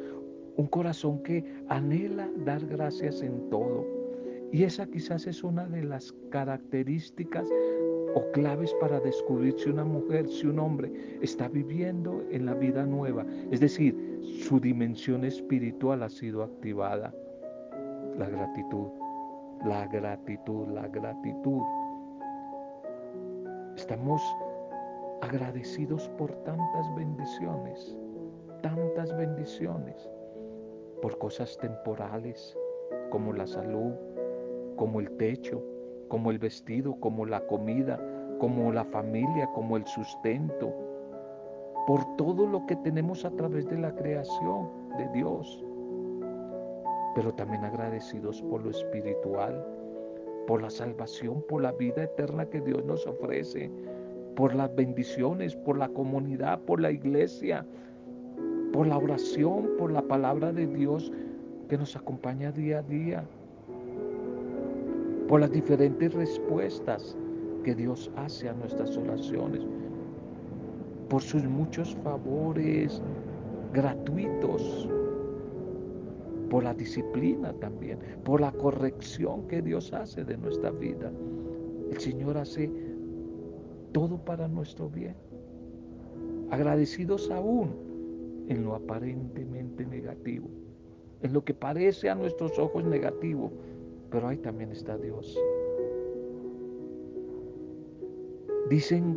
un 0.56 0.66
corazón 0.66 1.22
que 1.22 1.44
anhela 1.68 2.28
dar 2.44 2.64
gracias 2.66 3.22
en 3.22 3.48
todo. 3.50 3.86
Y 4.52 4.64
esa 4.64 4.86
quizás 4.86 5.26
es 5.26 5.42
una 5.42 5.66
de 5.66 5.82
las 5.82 6.12
características 6.30 7.48
o 8.14 8.30
claves 8.32 8.74
para 8.74 9.00
descubrir 9.00 9.54
si 9.58 9.70
una 9.70 9.84
mujer, 9.84 10.28
si 10.28 10.46
un 10.46 10.58
hombre 10.58 10.92
está 11.22 11.48
viviendo 11.48 12.22
en 12.30 12.44
la 12.44 12.54
vida 12.54 12.84
nueva. 12.84 13.24
Es 13.50 13.60
decir, 13.60 14.20
su 14.22 14.60
dimensión 14.60 15.24
espiritual 15.24 16.02
ha 16.02 16.10
sido 16.10 16.42
activada. 16.42 17.14
La 18.18 18.28
gratitud, 18.28 18.88
la 19.64 19.86
gratitud, 19.86 20.68
la 20.68 20.86
gratitud. 20.88 21.62
Estamos 23.74 24.22
agradecidos 25.22 26.10
por 26.18 26.30
tantas 26.44 26.94
bendiciones, 26.94 27.96
tantas 28.60 29.16
bendiciones 29.16 30.10
por 31.02 31.18
cosas 31.18 31.58
temporales 31.58 32.56
como 33.10 33.32
la 33.32 33.46
salud, 33.46 33.92
como 34.76 35.00
el 35.00 35.10
techo, 35.18 35.62
como 36.08 36.30
el 36.30 36.38
vestido, 36.38 36.98
como 37.00 37.26
la 37.26 37.44
comida, 37.46 38.00
como 38.38 38.72
la 38.72 38.84
familia, 38.84 39.50
como 39.52 39.76
el 39.76 39.86
sustento, 39.86 40.72
por 41.86 42.16
todo 42.16 42.46
lo 42.46 42.64
que 42.66 42.76
tenemos 42.76 43.24
a 43.24 43.30
través 43.32 43.68
de 43.68 43.78
la 43.78 43.94
creación 43.94 44.70
de 44.96 45.08
Dios, 45.08 45.64
pero 47.14 47.34
también 47.34 47.64
agradecidos 47.64 48.40
por 48.42 48.62
lo 48.62 48.70
espiritual, 48.70 49.66
por 50.46 50.62
la 50.62 50.70
salvación, 50.70 51.44
por 51.48 51.62
la 51.62 51.72
vida 51.72 52.04
eterna 52.04 52.46
que 52.46 52.60
Dios 52.60 52.84
nos 52.84 53.06
ofrece, 53.06 53.70
por 54.36 54.54
las 54.54 54.74
bendiciones, 54.74 55.56
por 55.56 55.76
la 55.76 55.88
comunidad, 55.88 56.60
por 56.60 56.80
la 56.80 56.90
iglesia, 56.90 57.66
por 58.72 58.86
la 58.86 58.96
oración, 58.96 59.70
por 59.78 59.92
la 59.92 60.02
palabra 60.02 60.52
de 60.52 60.66
Dios 60.66 61.12
que 61.68 61.76
nos 61.76 61.94
acompaña 61.94 62.50
día 62.50 62.78
a 62.78 62.82
día, 62.82 63.24
por 65.28 65.40
las 65.40 65.52
diferentes 65.52 66.12
respuestas 66.14 67.16
que 67.64 67.74
Dios 67.74 68.10
hace 68.16 68.48
a 68.48 68.54
nuestras 68.54 68.96
oraciones, 68.96 69.62
por 71.08 71.22
sus 71.22 71.44
muchos 71.44 71.94
favores 72.02 73.02
gratuitos, 73.72 74.88
por 76.50 76.64
la 76.64 76.74
disciplina 76.74 77.52
también, 77.54 77.98
por 78.24 78.40
la 78.40 78.52
corrección 78.52 79.46
que 79.48 79.62
Dios 79.62 79.92
hace 79.92 80.24
de 80.24 80.36
nuestra 80.36 80.70
vida. 80.70 81.10
El 81.90 81.98
Señor 81.98 82.36
hace 82.36 82.70
todo 83.92 84.18
para 84.18 84.48
nuestro 84.48 84.88
bien. 84.88 85.14
Agradecidos 86.50 87.30
aún 87.30 87.91
en 88.52 88.64
lo 88.64 88.74
aparentemente 88.74 89.86
negativo, 89.86 90.48
en 91.22 91.32
lo 91.32 91.42
que 91.42 91.54
parece 91.54 92.10
a 92.10 92.14
nuestros 92.14 92.58
ojos 92.58 92.84
negativo, 92.84 93.50
pero 94.10 94.28
ahí 94.28 94.36
también 94.36 94.70
está 94.70 94.98
Dios. 94.98 95.38
Dicen 98.68 99.16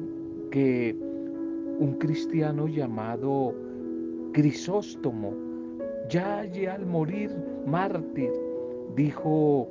que 0.51 0.95
un 1.79 1.97
cristiano 1.99 2.67
llamado 2.67 3.53
Crisóstomo, 4.31 5.33
ya 6.09 6.39
allí 6.39 6.65
al 6.65 6.85
morir 6.85 7.35
mártir, 7.65 8.31
dijo, 8.95 9.67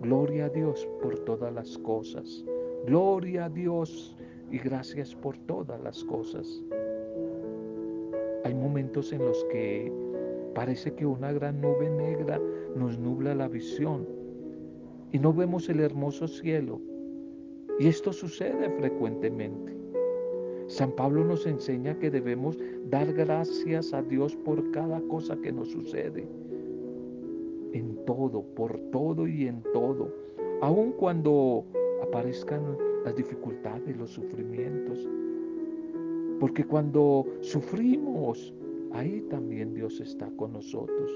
gloria 0.00 0.46
a 0.46 0.48
Dios 0.48 0.88
por 1.00 1.20
todas 1.20 1.52
las 1.54 1.78
cosas, 1.78 2.44
gloria 2.86 3.44
a 3.44 3.48
Dios 3.48 4.16
y 4.50 4.58
gracias 4.58 5.14
por 5.14 5.38
todas 5.46 5.80
las 5.82 6.02
cosas. 6.04 6.62
Hay 8.52 8.58
momentos 8.58 9.14
en 9.14 9.24
los 9.24 9.42
que 9.46 9.90
parece 10.54 10.92
que 10.92 11.06
una 11.06 11.32
gran 11.32 11.62
nube 11.62 11.88
negra 11.88 12.38
nos 12.76 12.98
nubla 12.98 13.34
la 13.34 13.48
visión 13.48 14.06
y 15.10 15.18
no 15.18 15.32
vemos 15.32 15.70
el 15.70 15.80
hermoso 15.80 16.28
cielo. 16.28 16.78
Y 17.78 17.86
esto 17.86 18.12
sucede 18.12 18.68
frecuentemente. 18.78 19.74
San 20.66 20.92
Pablo 20.92 21.24
nos 21.24 21.46
enseña 21.46 21.98
que 21.98 22.10
debemos 22.10 22.58
dar 22.90 23.14
gracias 23.14 23.94
a 23.94 24.02
Dios 24.02 24.36
por 24.44 24.70
cada 24.70 25.00
cosa 25.08 25.34
que 25.38 25.50
nos 25.50 25.68
sucede. 25.68 26.28
En 27.72 28.04
todo, 28.04 28.42
por 28.54 28.78
todo 28.90 29.26
y 29.26 29.46
en 29.46 29.62
todo. 29.72 30.14
Aun 30.60 30.92
cuando 30.92 31.64
aparezcan 32.02 32.76
las 33.02 33.16
dificultades, 33.16 33.96
los 33.96 34.10
sufrimientos. 34.10 35.08
Porque 36.42 36.64
cuando 36.64 37.24
sufrimos, 37.40 38.52
ahí 38.90 39.20
también 39.30 39.74
Dios 39.74 40.00
está 40.00 40.28
con 40.34 40.54
nosotros. 40.54 41.08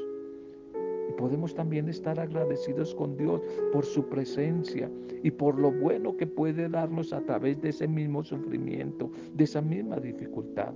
Y 1.11 1.13
podemos 1.15 1.53
también 1.53 1.89
estar 1.89 2.21
agradecidos 2.21 2.95
con 2.95 3.17
Dios 3.17 3.43
por 3.73 3.85
su 3.85 4.09
presencia 4.09 4.89
y 5.25 5.33
por 5.33 5.59
lo 5.59 5.73
bueno 5.73 6.17
que 6.17 6.29
puede 6.29 6.69
darnos 6.69 7.13
a 7.13 7.23
través 7.23 7.61
de 7.61 7.71
ese 7.71 7.89
mismo 7.89 8.23
sufrimiento, 8.23 9.11
de 9.35 9.43
esa 9.43 9.61
misma 9.61 9.97
dificultad. 9.97 10.73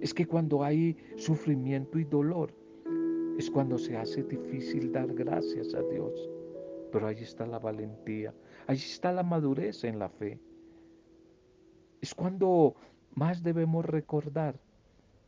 Es 0.00 0.14
que 0.14 0.24
cuando 0.24 0.62
hay 0.62 0.96
sufrimiento 1.16 1.98
y 1.98 2.04
dolor, 2.04 2.52
es 3.38 3.50
cuando 3.50 3.76
se 3.76 3.96
hace 3.96 4.22
difícil 4.22 4.92
dar 4.92 5.12
gracias 5.12 5.74
a 5.74 5.82
Dios. 5.82 6.30
Pero 6.92 7.08
ahí 7.08 7.18
está 7.18 7.44
la 7.44 7.58
valentía, 7.58 8.32
ahí 8.68 8.76
está 8.76 9.10
la 9.10 9.24
madurez 9.24 9.82
en 9.82 9.98
la 9.98 10.10
fe. 10.10 10.38
Es 12.00 12.14
cuando 12.14 12.76
más 13.16 13.42
debemos 13.42 13.84
recordar 13.84 14.54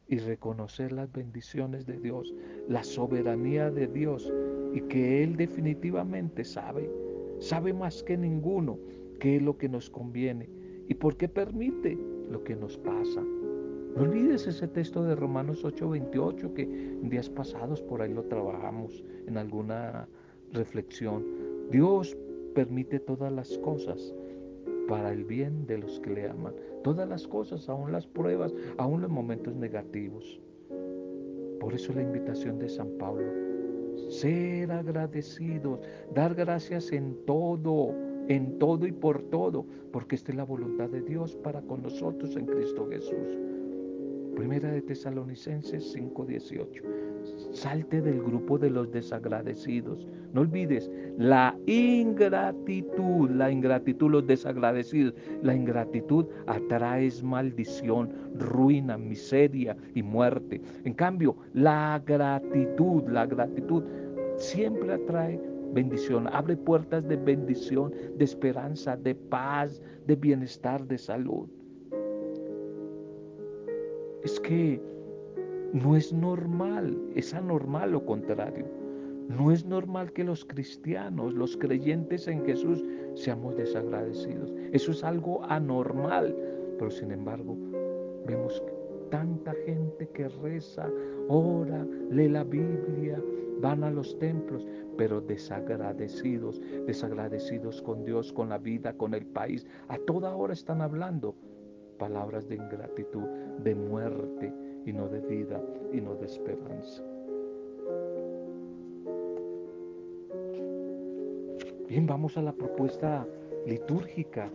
y 0.09 0.19
reconocer 0.19 0.93
las 0.93 1.11
bendiciones 1.11 1.87
de 1.87 1.99
Dios, 1.99 2.33
la 2.69 2.85
soberanía 2.85 3.71
de 3.71 3.87
Dios 3.87 4.33
y 4.73 4.83
que 4.83 5.23
Él 5.25 5.37
definitivamente 5.37 6.45
sabe, 6.45 6.89
sabe 7.41 7.73
más 7.73 8.03
que 8.03 8.17
ninguno 8.17 8.79
qué 9.19 9.37
es 9.37 9.43
lo 9.43 9.57
que 9.57 9.69
nos 9.69 9.91
conviene 9.91 10.49
y 10.87 10.95
por 10.95 11.17
qué 11.17 11.29
permite 11.29 11.99
lo 12.31 12.45
que 12.45 12.55
nos 12.55 12.77
pasa. 12.77 13.23
No 13.97 14.03
olvides 14.03 14.47
ese 14.47 14.69
texto 14.69 15.03
de 15.03 15.17
Romanos 15.17 15.65
8:28 15.65 16.53
que 16.55 16.63
en 16.63 17.09
días 17.09 17.31
pasados 17.31 17.83
por 17.83 18.03
ahí 18.03 18.13
lo 18.13 18.25
trabajamos 18.25 19.03
en 19.27 19.39
alguna 19.39 20.07
reflexión. 20.53 21.25
Dios 21.71 22.17
permite 22.55 23.01
todas 23.01 23.33
las 23.33 23.57
cosas 23.59 24.15
para 24.89 25.13
el 25.13 25.25
bien 25.25 25.67
de 25.67 25.79
los 25.79 26.01
que 26.01 26.11
le 26.11 26.29
aman. 26.29 26.55
Todas 26.83 27.09
las 27.09 27.29
cosas, 27.29 27.69
aún 27.69 27.93
las 27.93 28.07
pruebas, 28.07 28.53
aún 28.79 29.03
los 29.03 29.11
momentos 29.11 29.55
negativos. 29.55 30.41
Por 31.61 31.75
eso 31.75 31.93
la 31.93 32.03
invitación 32.03 32.59
de 32.59 32.69
San 32.69 32.89
Pablo, 32.99 33.31
ser 34.09 34.73
agradecidos, 34.73 35.81
dar 36.15 36.35
gracias 36.35 36.93
en 36.93 37.17
todo, 37.27 37.95
en 38.29 38.59
todo 38.59 38.87
y 38.87 38.93
por 38.93 39.23
todo, 39.25 39.67
porque 39.93 40.17
esta 40.17 40.33
es 40.33 40.37
la 40.37 40.45
voluntad 40.45 40.89
de 40.89 41.03
Dios 41.03 41.37
para 41.37 41.61
con 41.63 41.83
nosotros 41.83 42.35
en 42.37 42.47
Cristo 42.47 42.89
Jesús. 42.89 43.58
Primera 44.39 44.71
de 44.71 44.83
Tesalonicenses 44.83 45.93
5:18. 45.93 46.85
Salte 47.51 48.01
del 48.01 48.23
grupo 48.23 48.57
de 48.57 48.71
los 48.71 48.89
desagradecidos. 48.93 50.07
No 50.33 50.43
olvides 50.43 50.89
la 51.19 51.59
ingratitud, 51.67 53.31
la 53.31 53.51
ingratitud, 53.51 54.13
los 54.13 54.29
desagradecidos. 54.29 55.15
La 55.43 55.57
ingratitud 55.57 56.27
atrae 56.47 57.11
maldición, 57.25 58.13
ruina, 58.39 58.97
miseria 58.97 59.77
y 59.97 60.05
muerte. 60.05 60.61
En 60.85 60.95
cambio, 60.95 61.35
la 61.53 62.01
gratitud, 62.07 63.09
la 63.09 63.27
gratitud 63.27 63.83
siempre 64.37 64.93
atrae 64.93 65.41
bendición, 65.73 66.29
abre 66.29 66.57
puertas 66.57 67.09
de 67.09 67.17
bendición, 67.17 67.93
de 68.17 68.25
esperanza, 68.25 68.97
de 68.97 69.17
paz, 69.17 69.83
de 70.07 70.15
bienestar, 70.15 70.87
de 70.87 70.97
salud 70.97 71.49
es 74.29 74.41
que 74.41 74.79
no 75.73 75.97
es 75.97 76.13
normal, 76.13 76.99
es 77.15 77.33
anormal 77.33 77.93
lo 77.93 78.05
contrario. 78.05 78.67
No 79.29 79.51
es 79.51 79.65
normal 79.65 80.13
que 80.13 80.23
los 80.23 80.45
cristianos, 80.45 81.33
los 81.33 81.57
creyentes 81.57 82.29
en 82.29 82.45
Jesús, 82.45 82.85
seamos 83.15 83.57
desagradecidos. 83.57 84.53
Eso 84.73 84.93
es 84.93 85.03
algo 85.03 85.43
anormal. 85.45 86.37
Pero 86.79 86.91
sin 86.91 87.11
embargo, 87.11 87.57
vemos 88.27 88.63
tanta 89.11 89.55
gente 89.65 90.07
que 90.11 90.29
reza, 90.29 90.91
ora, 91.29 91.87
lee 92.11 92.29
la 92.29 92.45
Biblia, 92.45 93.23
van 93.63 93.83
a 93.83 93.91
los 93.91 94.19
templos, 94.19 94.67
pero 94.99 95.23
desagradecidos, 95.23 96.61
desagradecidos 96.87 97.81
con 97.81 98.05
Dios, 98.05 98.31
con 98.35 98.51
la 98.51 98.59
vida, 98.59 98.93
con 98.93 99.15
el 99.15 99.25
país. 99.25 99.67
A 99.89 99.97
toda 99.97 100.37
hora 100.37 100.53
están 100.53 100.83
hablando 100.83 101.35
palabras 101.99 102.49
de 102.49 102.57
ingratitud, 102.57 103.25
de 103.63 103.75
muerte 103.75 104.53
y 104.87 104.93
no 104.93 105.09
de 105.09 105.21
vida 105.21 105.61
y 105.93 106.01
no 106.01 106.15
de 106.15 106.27
esperanza. 106.27 107.03
Bien, 111.89 112.07
vamos 112.07 112.37
a 112.37 112.43
la 112.43 112.53
propuesta 112.53 113.27
litúrgica 113.67 114.51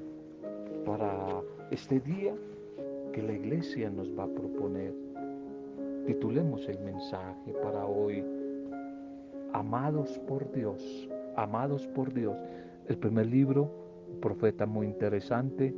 para 0.85 1.41
este 1.71 1.99
día 1.99 2.33
que 3.11 3.21
la 3.21 3.33
iglesia 3.33 3.89
nos 3.89 4.17
va 4.17 4.23
a 4.23 4.27
proponer. 4.27 4.93
Titulemos 6.05 6.67
el 6.67 6.79
mensaje 6.79 7.53
para 7.61 7.85
hoy, 7.85 8.23
Amados 9.53 10.19
por 10.27 10.51
Dios, 10.51 11.07
amados 11.35 11.87
por 11.89 12.11
Dios. 12.11 12.35
El 12.87 12.97
primer 12.97 13.27
libro, 13.27 13.69
un 14.11 14.19
profeta 14.19 14.65
muy 14.65 14.87
interesante, 14.87 15.75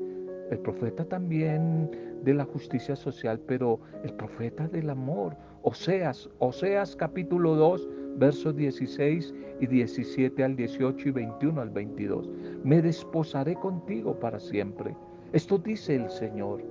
el 0.52 0.60
profeta 0.60 1.04
también 1.06 1.90
de 2.24 2.34
la 2.34 2.46
justicia 2.46 2.96
social, 2.96 3.40
pero 3.48 3.80
el 4.04 4.14
profeta 4.14 4.68
del 4.68 4.90
amor. 4.90 5.36
Oseas, 5.64 6.30
Oseas 6.40 6.96
capítulo 6.96 7.56
2, 7.56 7.88
versos 8.18 8.56
16 8.56 9.34
y 9.60 9.68
17 9.68 10.44
al 10.44 10.56
18 10.56 11.10
y 11.10 11.12
21 11.12 11.62
al 11.62 11.70
22. 11.70 12.30
Me 12.64 12.82
desposaré 12.82 13.56
contigo 13.56 14.20
para 14.20 14.40
siempre. 14.40 14.96
Esto 15.34 15.58
dice 15.58 15.96
el 15.96 16.10
Señor. 16.10 16.62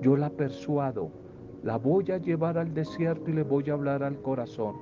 Yo 0.00 0.16
la 0.16 0.30
persuado, 0.30 1.10
la 1.62 1.78
voy 1.78 2.10
a 2.12 2.18
llevar 2.18 2.58
al 2.58 2.72
desierto 2.74 3.30
y 3.30 3.34
le 3.34 3.42
voy 3.42 3.68
a 3.70 3.74
hablar 3.74 4.02
al 4.02 4.20
corazón. 4.22 4.76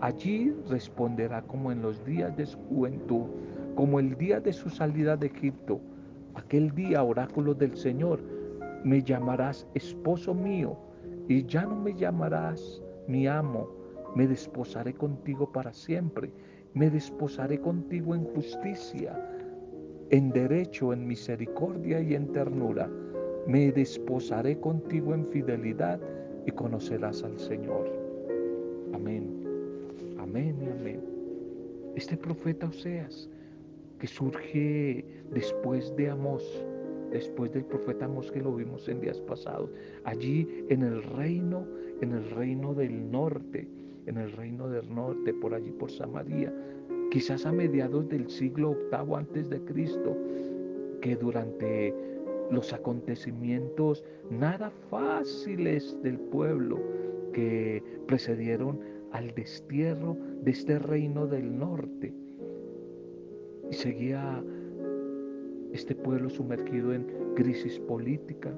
Allí 0.00 0.52
responderá 0.68 1.42
como 1.42 1.70
en 1.70 1.82
los 1.82 2.04
días 2.04 2.36
de 2.36 2.46
su 2.46 2.58
juventud, 2.68 3.26
como 3.76 4.00
el 4.00 4.16
día 4.16 4.40
de 4.40 4.52
su 4.52 4.68
salida 4.68 5.16
de 5.16 5.28
Egipto 5.28 5.80
Aquel 6.34 6.74
día, 6.74 7.02
oráculo 7.02 7.54
del 7.54 7.76
Señor, 7.76 8.20
me 8.84 9.02
llamarás 9.02 9.66
esposo 9.74 10.34
mío 10.34 10.76
y 11.28 11.44
ya 11.46 11.62
no 11.62 11.76
me 11.76 11.94
llamarás 11.94 12.82
mi 13.06 13.26
amo. 13.26 13.68
Me 14.14 14.26
desposaré 14.26 14.94
contigo 14.94 15.50
para 15.52 15.72
siempre. 15.72 16.30
Me 16.74 16.90
desposaré 16.90 17.60
contigo 17.60 18.14
en 18.14 18.24
justicia, 18.24 19.18
en 20.10 20.30
derecho, 20.30 20.92
en 20.92 21.06
misericordia 21.06 22.00
y 22.00 22.14
en 22.14 22.32
ternura. 22.32 22.90
Me 23.46 23.72
desposaré 23.72 24.58
contigo 24.58 25.14
en 25.14 25.26
fidelidad 25.26 26.00
y 26.46 26.50
conocerás 26.52 27.22
al 27.22 27.38
Señor. 27.38 27.90
Amén. 28.94 29.44
Amén 30.18 30.56
y 30.62 30.70
amén. 30.70 31.00
Este 31.94 32.16
profeta 32.16 32.66
Oseas 32.66 33.28
que 34.02 34.08
surge 34.08 35.04
después 35.30 35.94
de 35.94 36.10
Amós, 36.10 36.42
después 37.12 37.52
del 37.52 37.64
profeta 37.64 38.06
Amós 38.06 38.32
que 38.32 38.40
lo 38.40 38.52
vimos 38.56 38.88
en 38.88 39.00
días 39.00 39.20
pasados, 39.20 39.70
allí 40.02 40.64
en 40.70 40.82
el 40.82 41.04
reino, 41.04 41.64
en 42.00 42.10
el 42.10 42.28
reino 42.30 42.74
del 42.74 43.12
norte, 43.12 43.68
en 44.06 44.18
el 44.18 44.32
reino 44.32 44.68
del 44.68 44.92
norte, 44.92 45.32
por 45.32 45.54
allí 45.54 45.70
por 45.70 45.88
Samaria, 45.88 46.52
quizás 47.12 47.46
a 47.46 47.52
mediados 47.52 48.08
del 48.08 48.28
siglo 48.28 48.70
octavo 48.70 49.16
antes 49.16 49.48
de 49.48 49.60
Cristo, 49.60 50.16
que 51.00 51.14
durante 51.14 51.94
los 52.50 52.72
acontecimientos 52.72 54.02
nada 54.32 54.72
fáciles 54.90 55.96
del 56.02 56.18
pueblo 56.18 56.80
que 57.32 57.80
precedieron 58.08 58.80
al 59.12 59.32
destierro 59.32 60.16
de 60.42 60.50
este 60.50 60.80
reino 60.80 61.28
del 61.28 61.56
norte, 61.56 62.12
y 63.72 63.74
seguía 63.74 64.44
este 65.72 65.94
pueblo 65.94 66.28
sumergido 66.28 66.92
en 66.92 67.06
crisis 67.34 67.80
política. 67.80 68.52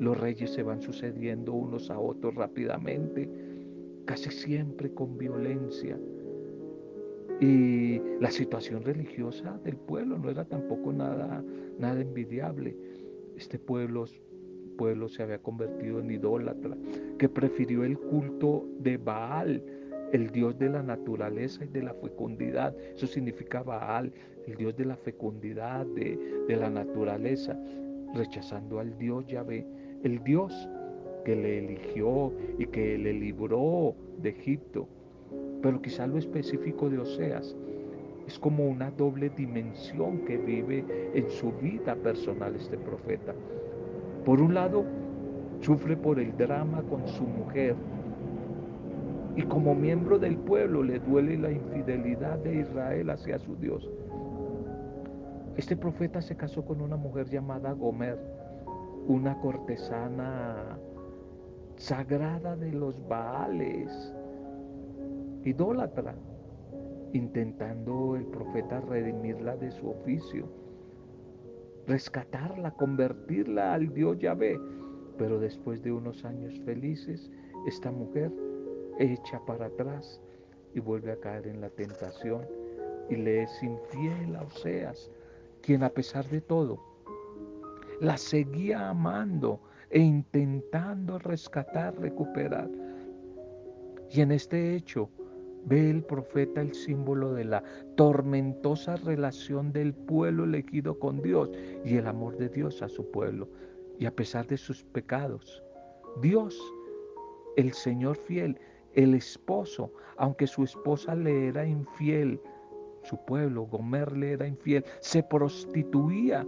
Los 0.00 0.18
reyes 0.18 0.50
se 0.50 0.64
van 0.64 0.82
sucediendo 0.82 1.52
unos 1.52 1.92
a 1.92 1.98
otros 2.00 2.34
rápidamente, 2.34 3.30
casi 4.04 4.32
siempre 4.32 4.92
con 4.92 5.16
violencia. 5.16 5.96
Y 7.40 8.00
la 8.20 8.32
situación 8.32 8.82
religiosa 8.82 9.60
del 9.64 9.76
pueblo 9.76 10.18
no 10.18 10.28
era 10.28 10.44
tampoco 10.44 10.92
nada, 10.92 11.44
nada 11.78 12.00
envidiable. 12.00 12.76
Este 13.36 13.60
pueblo 13.60 14.06
pueblo 14.76 15.08
se 15.08 15.22
había 15.22 15.38
convertido 15.38 16.00
en 16.00 16.10
idólatra, 16.10 16.76
que 17.18 17.28
prefirió 17.28 17.84
el 17.84 17.96
culto 17.98 18.66
de 18.80 18.96
Baal, 18.96 19.62
el 20.12 20.30
dios 20.30 20.58
de 20.58 20.68
la 20.68 20.82
naturaleza 20.82 21.64
y 21.64 21.68
de 21.68 21.82
la 21.82 21.94
fecundidad. 21.94 22.74
Eso 22.94 23.06
significa 23.06 23.62
Baal, 23.62 24.12
el 24.46 24.56
dios 24.56 24.76
de 24.76 24.84
la 24.84 24.96
fecundidad, 24.96 25.86
de, 25.86 26.44
de 26.46 26.56
la 26.56 26.70
naturaleza, 26.70 27.58
rechazando 28.14 28.78
al 28.78 28.96
dios 28.98 29.26
Yahvé, 29.26 29.66
el 30.04 30.22
dios 30.22 30.68
que 31.24 31.36
le 31.36 31.58
eligió 31.58 32.32
y 32.58 32.66
que 32.66 32.98
le 32.98 33.12
libró 33.12 33.94
de 34.20 34.30
Egipto. 34.30 34.86
Pero 35.62 35.80
quizá 35.80 36.06
lo 36.06 36.18
específico 36.18 36.90
de 36.90 36.98
Oseas 36.98 37.56
es 38.26 38.38
como 38.38 38.68
una 38.68 38.90
doble 38.90 39.30
dimensión 39.30 40.18
que 40.20 40.36
vive 40.36 40.84
en 41.14 41.30
su 41.30 41.52
vida 41.52 41.94
personal 41.96 42.54
este 42.56 42.76
profeta. 42.76 43.34
Por 44.24 44.40
un 44.40 44.54
lado, 44.54 44.84
sufre 45.60 45.96
por 45.96 46.18
el 46.18 46.36
drama 46.36 46.82
con 46.82 47.06
su 47.06 47.24
mujer 47.24 47.74
y 49.36 49.42
como 49.44 49.74
miembro 49.74 50.18
del 50.18 50.36
pueblo 50.36 50.82
le 50.82 50.98
duele 50.98 51.38
la 51.38 51.50
infidelidad 51.50 52.38
de 52.38 52.60
Israel 52.60 53.10
hacia 53.10 53.38
su 53.38 53.56
Dios. 53.56 53.88
Este 55.56 55.76
profeta 55.76 56.20
se 56.20 56.36
casó 56.36 56.64
con 56.64 56.80
una 56.80 56.96
mujer 56.96 57.28
llamada 57.28 57.72
Gomer, 57.72 58.18
una 59.06 59.38
cortesana 59.40 60.78
sagrada 61.76 62.56
de 62.56 62.72
los 62.72 63.06
Baales, 63.08 64.14
idólatra, 65.44 66.14
intentando 67.12 68.16
el 68.16 68.24
profeta 68.26 68.80
redimirla 68.80 69.56
de 69.56 69.70
su 69.72 69.88
oficio, 69.88 70.46
rescatarla, 71.86 72.70
convertirla 72.72 73.74
al 73.74 73.92
Dios 73.92 74.18
Yahvé. 74.18 74.58
Pero 75.18 75.38
después 75.38 75.82
de 75.82 75.92
unos 75.92 76.24
años 76.24 76.58
felices, 76.64 77.30
esta 77.66 77.90
mujer 77.90 78.32
echa 78.98 79.40
para 79.46 79.66
atrás 79.66 80.20
y 80.74 80.80
vuelve 80.80 81.12
a 81.12 81.20
caer 81.20 81.46
en 81.46 81.60
la 81.60 81.70
tentación 81.70 82.46
y 83.08 83.16
le 83.16 83.42
es 83.42 83.62
infiel 83.62 84.36
a 84.36 84.42
Oseas, 84.42 85.10
quien 85.60 85.82
a 85.82 85.90
pesar 85.90 86.28
de 86.28 86.40
todo 86.40 86.80
la 88.00 88.16
seguía 88.16 88.88
amando 88.88 89.60
e 89.90 90.00
intentando 90.00 91.18
rescatar, 91.18 91.98
recuperar. 92.00 92.68
Y 94.10 94.20
en 94.22 94.32
este 94.32 94.74
hecho 94.74 95.08
ve 95.66 95.88
el 95.90 96.02
profeta 96.02 96.60
el 96.60 96.74
símbolo 96.74 97.32
de 97.32 97.44
la 97.44 97.62
tormentosa 97.96 98.96
relación 98.96 99.72
del 99.72 99.94
pueblo 99.94 100.44
elegido 100.44 100.98
con 100.98 101.22
Dios 101.22 101.50
y 101.84 101.96
el 101.96 102.06
amor 102.08 102.36
de 102.38 102.48
Dios 102.48 102.82
a 102.82 102.88
su 102.88 103.08
pueblo. 103.10 103.48
Y 103.98 104.06
a 104.06 104.14
pesar 104.16 104.46
de 104.48 104.56
sus 104.56 104.82
pecados, 104.82 105.62
Dios, 106.20 106.60
el 107.56 107.72
Señor 107.72 108.16
fiel, 108.16 108.58
el 108.94 109.14
esposo, 109.14 109.92
aunque 110.16 110.46
su 110.46 110.64
esposa 110.64 111.14
le 111.14 111.48
era 111.48 111.66
infiel, 111.66 112.40
su 113.02 113.16
pueblo, 113.24 113.64
Gomer 113.64 114.16
le 114.16 114.32
era 114.32 114.46
infiel, 114.46 114.84
se 115.00 115.22
prostituía, 115.22 116.46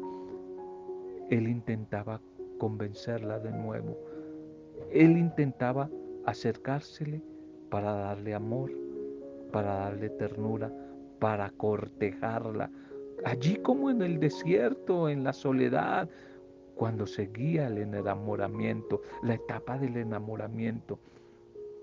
él 1.30 1.48
intentaba 1.48 2.20
convencerla 2.58 3.38
de 3.40 3.50
nuevo. 3.50 3.96
Él 4.90 5.16
intentaba 5.16 5.90
acercársele 6.26 7.22
para 7.70 7.92
darle 7.92 8.34
amor, 8.34 8.70
para 9.52 9.74
darle 9.74 10.10
ternura, 10.10 10.72
para 11.18 11.50
cortejarla. 11.50 12.70
Allí 13.24 13.56
como 13.56 13.90
en 13.90 14.02
el 14.02 14.20
desierto, 14.20 15.08
en 15.08 15.24
la 15.24 15.32
soledad, 15.32 16.08
cuando 16.74 17.06
seguía 17.06 17.68
el 17.68 17.78
enamoramiento, 17.78 19.00
la 19.22 19.34
etapa 19.34 19.78
del 19.78 19.96
enamoramiento, 19.96 20.98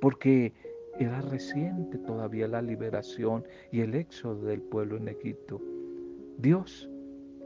porque 0.02 0.52
era 1.00 1.22
reciente 1.22 1.98
todavía 2.00 2.48
la 2.48 2.62
liberación 2.62 3.46
y 3.72 3.82
el 3.82 3.96
éxodo 3.96 4.46
del 4.46 4.62
pueblo 4.62 4.98
en 4.98 5.08
Egipto. 5.08 5.62
Dios 6.38 6.90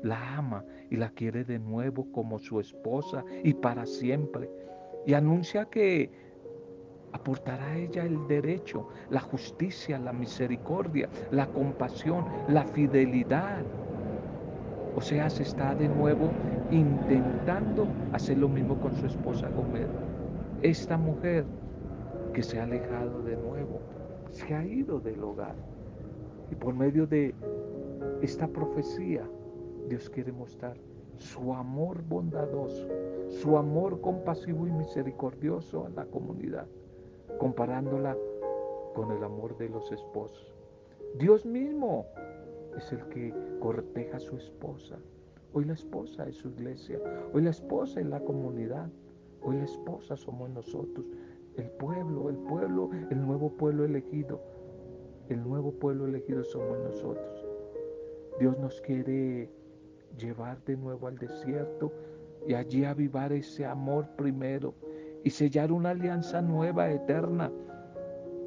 la 0.02 0.38
ama 0.38 0.66
y 0.90 0.96
la 0.96 1.10
quiere 1.12 1.44
de 1.44 1.60
nuevo 1.60 2.12
como 2.12 2.40
su 2.40 2.60
esposa 2.60 3.24
y 3.44 3.54
para 3.54 3.86
siempre. 3.86 4.50
Y 5.06 5.14
anuncia 5.14 5.66
que 5.66 6.10
aportará 7.12 7.66
a 7.68 7.78
ella 7.78 8.04
el 8.04 8.28
derecho, 8.28 8.88
la 9.10 9.20
justicia, 9.20 10.00
la 10.00 10.14
misericordia, 10.14 11.10
la 11.32 11.48
compasión, 11.48 12.26
la 12.48 12.66
fidelidad. 12.66 13.64
O 14.96 15.02
sea, 15.02 15.30
se 15.30 15.44
está 15.44 15.76
de 15.76 15.90
nuevo 15.90 16.32
intentando 16.72 17.88
hacer 18.14 18.38
lo 18.38 18.48
mismo 18.48 18.80
con 18.80 18.96
su 18.96 19.06
esposa 19.08 19.50
Gomer. 19.50 19.90
Esta 20.62 20.98
mujer 20.98 21.46
que 22.36 22.44
se 22.44 22.60
ha 22.60 22.64
alejado 22.64 23.24
de 23.24 23.38
nuevo, 23.38 23.80
se 24.30 24.54
ha 24.54 24.66
ido 24.66 25.00
del 25.00 25.24
hogar. 25.24 25.56
Y 26.52 26.56
por 26.56 26.76
medio 26.76 27.08
de 27.08 27.34
esta 28.22 28.46
profecía, 28.46 29.26
Dios 29.88 30.10
quiere 30.10 30.34
mostrar 30.34 30.76
su 31.18 31.54
amor 31.54 32.04
bondadoso, 32.04 32.90
su 33.30 33.58
amor 33.58 34.02
compasivo 34.02 34.68
y 34.68 34.72
misericordioso 34.72 35.86
a 35.86 35.90
la 35.90 36.06
comunidad 36.06 36.68
comparándola 37.40 38.18
con 38.94 39.12
el 39.12 39.24
amor 39.24 39.58
de 39.58 39.70
los 39.70 39.90
esposos. 39.94 40.54
Dios 41.18 41.46
mismo 41.46 42.06
es 42.78 42.92
el 42.92 43.08
que 43.10 43.34
corteja 43.62 44.18
a 44.18 44.20
su 44.20 44.36
esposa. 44.36 44.98
Hoy 45.54 45.66
la 45.66 45.74
esposa 45.74 46.28
es 46.28 46.36
su 46.36 46.50
iglesia. 46.50 47.00
Hoy 47.34 47.44
la 47.44 47.52
esposa 47.52 48.02
es 48.02 48.08
la 48.08 48.20
comunidad. 48.20 48.90
Hoy 49.42 49.58
la 49.58 49.64
esposa 49.64 50.18
somos 50.18 50.50
nosotros. 50.50 51.06
El 51.58 51.70
pueblo, 51.72 52.30
el 52.30 52.38
pueblo, 52.38 52.90
el 53.10 53.26
nuevo 53.26 53.50
pueblo 53.50 53.86
elegido. 53.86 54.42
El 55.30 55.44
nuevo 55.44 55.72
pueblo 55.72 56.06
elegido 56.06 56.44
somos 56.44 56.78
nosotros. 56.80 57.46
Dios 58.40 58.58
nos 58.60 58.82
quiere 58.82 59.50
llevar 60.18 60.64
de 60.66 60.78
nuevo 60.78 61.08
al 61.08 61.18
desierto 61.18 61.92
y 62.46 62.54
allí 62.54 62.86
avivar 62.86 63.32
ese 63.34 63.66
amor 63.66 64.08
primero 64.18 64.74
y 65.24 65.30
sellar 65.30 65.72
una 65.72 65.92
alianza 65.92 66.42
nueva, 66.42 66.92
eterna, 66.92 67.52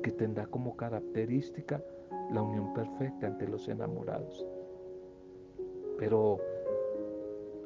que 0.03 0.13
tendrá 0.13 0.47
como 0.47 0.77
característica 0.77 1.83
la 2.31 2.43
unión 2.43 2.73
perfecta 2.75 3.27
entre 3.27 3.49
los 3.49 3.69
enamorados. 3.69 4.47
Pero 5.99 6.39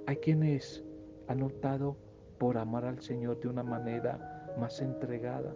hay 0.07 0.17
quienes 0.17 0.85
han 1.29 1.43
optado 1.43 1.97
por 2.43 2.59
amar 2.59 2.85
al 2.85 3.01
Señor 3.01 3.39
de 3.39 3.47
una 3.47 3.63
manera 3.63 4.19
más 4.59 4.81
entregada, 4.81 5.55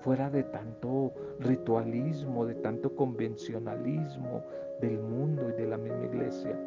fuera 0.00 0.28
de 0.28 0.42
tanto 0.42 1.14
ritualismo, 1.38 2.44
de 2.44 2.56
tanto 2.56 2.96
convencionalismo 2.96 4.42
del 4.80 4.98
mundo 4.98 5.48
y 5.48 5.52
de 5.52 5.68
la 5.68 5.78
misma 5.78 6.06
iglesia. 6.06 6.58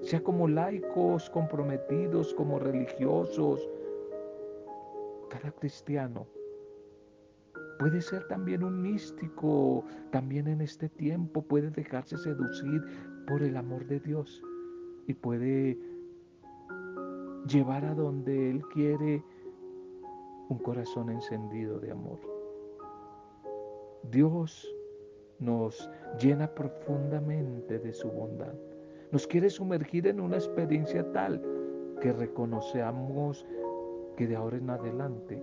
Sea 0.00 0.20
como 0.24 0.48
laicos 0.48 1.30
comprometidos, 1.30 2.34
como 2.34 2.58
religiosos, 2.58 3.70
cada 5.30 5.52
cristiano 5.52 6.26
puede 7.78 8.00
ser 8.00 8.26
también 8.26 8.64
un 8.64 8.82
místico, 8.82 9.84
también 10.10 10.48
en 10.48 10.62
este 10.62 10.88
tiempo 10.88 11.42
puede 11.42 11.70
dejarse 11.70 12.18
seducir 12.18 12.82
por 13.28 13.40
el 13.44 13.56
amor 13.56 13.86
de 13.86 14.00
Dios 14.00 14.42
y 15.06 15.14
puede 15.14 15.91
llevar 17.46 17.84
a 17.84 17.94
donde 17.94 18.50
Él 18.50 18.62
quiere 18.72 19.22
un 20.48 20.58
corazón 20.58 21.10
encendido 21.10 21.78
de 21.80 21.90
amor. 21.90 22.18
Dios 24.10 24.68
nos 25.38 25.90
llena 26.20 26.52
profundamente 26.54 27.78
de 27.78 27.92
su 27.92 28.10
bondad. 28.10 28.54
Nos 29.10 29.26
quiere 29.26 29.50
sumergir 29.50 30.06
en 30.06 30.20
una 30.20 30.36
experiencia 30.36 31.10
tal 31.12 31.42
que 32.00 32.12
reconozcamos 32.12 33.46
que 34.16 34.26
de 34.26 34.36
ahora 34.36 34.56
en 34.56 34.70
adelante 34.70 35.42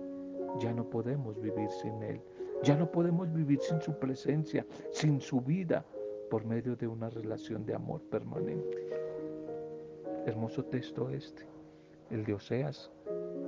ya 0.58 0.72
no 0.72 0.88
podemos 0.88 1.40
vivir 1.40 1.70
sin 1.70 2.02
Él. 2.02 2.20
Ya 2.62 2.76
no 2.76 2.90
podemos 2.90 3.32
vivir 3.32 3.58
sin 3.60 3.80
su 3.80 3.98
presencia, 3.98 4.66
sin 4.90 5.20
su 5.20 5.40
vida, 5.40 5.84
por 6.30 6.44
medio 6.44 6.76
de 6.76 6.86
una 6.86 7.10
relación 7.10 7.64
de 7.66 7.74
amor 7.74 8.02
permanente. 8.02 8.88
Hermoso 10.26 10.64
texto 10.66 11.10
este, 11.10 11.42
el 12.10 12.24
de 12.24 12.34
Oseas, 12.34 12.90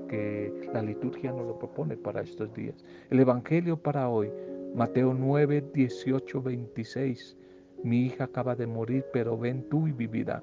que 0.09 0.71
la 0.73 0.83
liturgia 0.83 1.33
nos 1.33 1.47
lo 1.47 1.59
propone 1.59 1.97
para 1.97 2.23
estos 2.23 2.53
días. 2.55 2.85
El 3.11 3.21
Evangelio 3.21 3.77
para 3.77 4.09
hoy, 4.09 4.31
Mateo 4.75 5.15
9, 5.15 5.65
18, 5.75 6.43
26. 6.43 7.37
Mi 7.83 8.07
hija 8.07 8.25
acaba 8.25 8.55
de 8.55 8.67
morir, 8.67 9.05
pero 9.13 9.37
ven 9.37 9.69
tú 9.69 9.89
y 9.89 9.93
vivirá. 9.93 10.43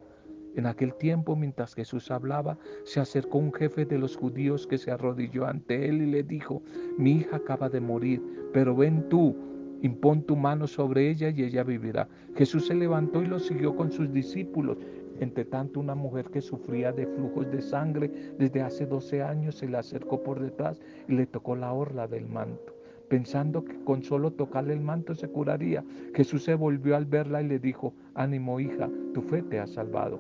En 0.55 0.65
aquel 0.65 0.93
tiempo, 0.95 1.36
mientras 1.36 1.73
Jesús 1.73 2.12
hablaba, 2.12 2.58
se 2.84 2.99
acercó 2.99 3.38
un 3.38 3.53
jefe 3.53 3.86
de 3.86 3.97
los 3.97 4.17
judíos 4.17 4.67
que 4.67 4.77
se 4.77 4.91
arrodilló 4.91 5.45
ante 5.45 5.88
él 5.88 6.01
y 6.01 6.08
le 6.08 6.23
dijo, 6.23 6.62
mi 6.97 7.12
hija 7.13 7.38
acaba 7.38 7.69
de 7.69 7.79
morir, 7.79 8.21
pero 8.51 8.75
ven 8.75 9.08
tú, 9.10 9.36
impón 9.82 10.23
tu 10.23 10.36
mano 10.36 10.67
sobre 10.67 11.10
ella 11.10 11.29
y 11.29 11.43
ella 11.43 11.63
vivirá. 11.63 12.10
Jesús 12.36 12.67
se 12.67 12.75
levantó 12.75 13.21
y 13.21 13.27
lo 13.27 13.39
siguió 13.39 13.75
con 13.75 13.91
sus 13.91 14.12
discípulos. 14.12 14.77
Entre 15.19 15.45
tanto, 15.45 15.79
una 15.79 15.95
mujer 15.95 16.29
que 16.29 16.41
sufría 16.41 16.91
de 16.91 17.05
flujos 17.05 17.51
de 17.51 17.62
sangre 17.62 18.10
desde 18.38 18.62
hace 18.62 18.86
12 18.86 19.21
años 19.21 19.55
se 19.55 19.67
le 19.67 19.77
acercó 19.77 20.23
por 20.23 20.39
detrás 20.39 20.82
y 21.08 21.13
le 21.13 21.25
tocó 21.25 21.55
la 21.55 21.73
orla 21.73 22.08
del 22.08 22.25
manto. 22.27 22.73
Pensando 23.10 23.65
que 23.65 23.84
con 23.84 24.03
solo 24.03 24.32
tocarle 24.32 24.73
el 24.73 24.82
manto 24.82 25.15
se 25.15 25.27
curaría, 25.27 25.84
Jesús 26.13 26.43
se 26.43 26.53
volvió 26.53 26.95
al 26.95 27.05
verla 27.05 27.41
y 27.41 27.47
le 27.47 27.60
dijo, 27.60 27.93
ánimo 28.13 28.60
hija, 28.60 28.89
tu 29.13 29.21
fe 29.21 29.41
te 29.41 29.60
ha 29.60 29.67
salvado. 29.67 30.19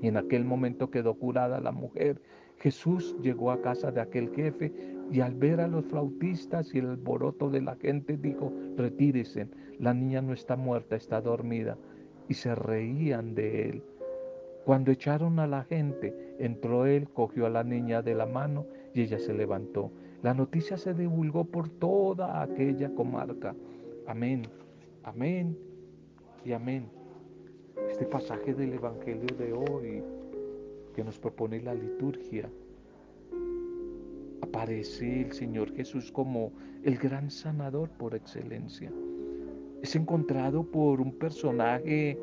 Y 0.00 0.08
en 0.08 0.16
aquel 0.16 0.44
momento 0.44 0.90
quedó 0.90 1.14
curada 1.14 1.60
la 1.60 1.72
mujer. 1.72 2.22
Jesús 2.58 3.16
llegó 3.22 3.50
a 3.50 3.60
casa 3.60 3.90
de 3.90 4.00
aquel 4.00 4.30
jefe 4.34 4.72
y 5.10 5.20
al 5.20 5.34
ver 5.34 5.60
a 5.60 5.68
los 5.68 5.84
flautistas 5.84 6.74
y 6.74 6.78
el 6.78 6.90
alboroto 6.90 7.50
de 7.50 7.60
la 7.60 7.76
gente 7.76 8.16
dijo, 8.16 8.52
retírese, 8.76 9.48
la 9.78 9.92
niña 9.92 10.22
no 10.22 10.32
está 10.32 10.56
muerta, 10.56 10.96
está 10.96 11.20
dormida. 11.20 11.76
Y 12.28 12.34
se 12.34 12.54
reían 12.54 13.34
de 13.34 13.68
él. 13.68 13.82
Cuando 14.66 14.90
echaron 14.90 15.38
a 15.38 15.46
la 15.46 15.62
gente, 15.62 16.34
entró 16.40 16.86
él, 16.86 17.08
cogió 17.10 17.46
a 17.46 17.50
la 17.50 17.62
niña 17.62 18.02
de 18.02 18.16
la 18.16 18.26
mano 18.26 18.66
y 18.92 19.02
ella 19.02 19.20
se 19.20 19.32
levantó. 19.32 19.92
La 20.24 20.34
noticia 20.34 20.76
se 20.76 20.92
divulgó 20.92 21.44
por 21.44 21.68
toda 21.68 22.42
aquella 22.42 22.92
comarca. 22.92 23.54
Amén, 24.08 24.42
amén 25.04 25.56
y 26.44 26.50
amén. 26.50 26.88
Este 27.88 28.06
pasaje 28.06 28.54
del 28.54 28.72
Evangelio 28.72 29.36
de 29.38 29.52
hoy 29.52 30.02
que 30.96 31.04
nos 31.04 31.16
propone 31.16 31.60
la 31.60 31.72
liturgia, 31.72 32.50
aparece 34.42 35.20
el 35.20 35.32
Señor 35.32 35.72
Jesús 35.76 36.10
como 36.10 36.50
el 36.82 36.98
gran 36.98 37.30
sanador 37.30 37.88
por 37.90 38.16
excelencia. 38.16 38.90
Es 39.80 39.94
encontrado 39.94 40.64
por 40.64 41.00
un 41.00 41.12
personaje 41.12 42.18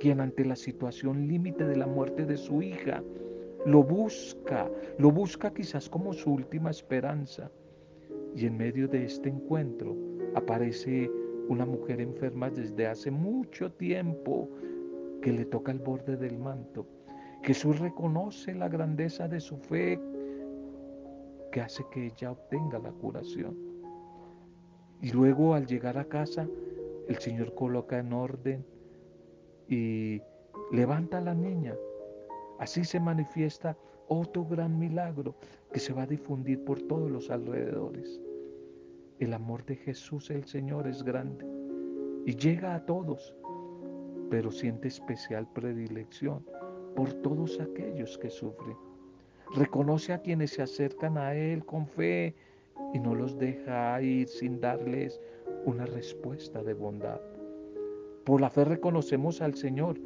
quien 0.00 0.20
ante 0.20 0.44
la 0.44 0.56
situación 0.56 1.26
límite 1.26 1.66
de 1.66 1.76
la 1.76 1.86
muerte 1.86 2.24
de 2.24 2.36
su 2.36 2.62
hija, 2.62 3.02
lo 3.66 3.82
busca, 3.82 4.70
lo 4.98 5.10
busca 5.10 5.52
quizás 5.52 5.88
como 5.88 6.12
su 6.12 6.32
última 6.32 6.70
esperanza. 6.70 7.50
Y 8.34 8.46
en 8.46 8.56
medio 8.56 8.88
de 8.88 9.04
este 9.04 9.28
encuentro 9.28 9.96
aparece 10.34 11.10
una 11.48 11.64
mujer 11.64 12.00
enferma 12.00 12.50
desde 12.50 12.86
hace 12.86 13.10
mucho 13.10 13.72
tiempo 13.72 14.48
que 15.22 15.32
le 15.32 15.44
toca 15.44 15.72
el 15.72 15.78
borde 15.78 16.16
del 16.16 16.38
manto. 16.38 16.86
Jesús 17.42 17.78
reconoce 17.78 18.54
la 18.54 18.68
grandeza 18.68 19.28
de 19.28 19.40
su 19.40 19.56
fe 19.56 19.98
que 21.50 21.60
hace 21.60 21.84
que 21.90 22.06
ella 22.06 22.32
obtenga 22.32 22.78
la 22.78 22.92
curación. 22.92 23.56
Y 25.00 25.12
luego 25.12 25.54
al 25.54 25.66
llegar 25.66 25.96
a 25.98 26.04
casa, 26.04 26.48
el 27.08 27.16
Señor 27.18 27.54
coloca 27.54 27.98
en 27.98 28.12
orden 28.12 28.64
y 29.68 30.20
levanta 30.72 31.18
a 31.18 31.22
la 31.22 31.34
niña. 31.34 31.74
Así 32.58 32.84
se 32.84 32.98
manifiesta 32.98 33.76
otro 34.08 34.44
gran 34.44 34.78
milagro 34.78 35.34
que 35.72 35.80
se 35.80 35.92
va 35.92 36.02
a 36.02 36.06
difundir 36.06 36.64
por 36.64 36.80
todos 36.82 37.10
los 37.10 37.30
alrededores. 37.30 38.20
El 39.18 39.34
amor 39.34 39.64
de 39.64 39.76
Jesús 39.76 40.30
el 40.30 40.44
Señor 40.46 40.86
es 40.86 41.02
grande 41.02 41.44
y 42.24 42.34
llega 42.34 42.74
a 42.74 42.84
todos, 42.84 43.34
pero 44.30 44.50
siente 44.50 44.88
especial 44.88 45.46
predilección 45.52 46.44
por 46.96 47.12
todos 47.14 47.60
aquellos 47.60 48.16
que 48.18 48.30
sufren. 48.30 48.76
Reconoce 49.54 50.12
a 50.12 50.20
quienes 50.20 50.52
se 50.52 50.62
acercan 50.62 51.16
a 51.16 51.34
Él 51.34 51.64
con 51.64 51.86
fe 51.86 52.34
y 52.92 52.98
no 52.98 53.14
los 53.14 53.38
deja 53.38 54.00
ir 54.02 54.28
sin 54.28 54.60
darles 54.60 55.20
una 55.64 55.86
respuesta 55.86 56.62
de 56.62 56.74
bondad. 56.74 57.20
Por 58.28 58.42
la 58.42 58.50
fe 58.50 58.62
reconocemos 58.66 59.40
al 59.40 59.54
Señor 59.54 59.98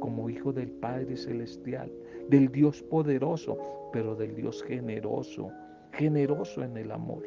como 0.00 0.28
Hijo 0.28 0.52
del 0.52 0.70
Padre 0.70 1.16
Celestial, 1.16 1.90
del 2.28 2.52
Dios 2.52 2.82
poderoso, 2.82 3.56
pero 3.90 4.14
del 4.14 4.34
Dios 4.34 4.62
generoso, 4.62 5.50
generoso 5.92 6.62
en 6.62 6.76
el 6.76 6.90
amor. 6.90 7.26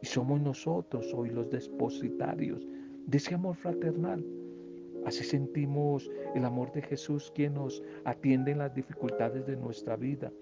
Y 0.00 0.06
somos 0.06 0.40
nosotros 0.40 1.12
hoy 1.12 1.30
los 1.30 1.50
depositarios 1.50 2.64
de 3.06 3.18
ese 3.18 3.34
amor 3.34 3.56
fraternal. 3.56 4.24
Así 5.04 5.24
sentimos 5.24 6.08
el 6.36 6.44
amor 6.44 6.70
de 6.70 6.82
Jesús 6.82 7.32
quien 7.34 7.54
nos 7.54 7.82
atiende 8.04 8.52
en 8.52 8.58
las 8.58 8.72
dificultades 8.72 9.46
de 9.46 9.56
nuestra 9.56 9.96
vida. 9.96 10.32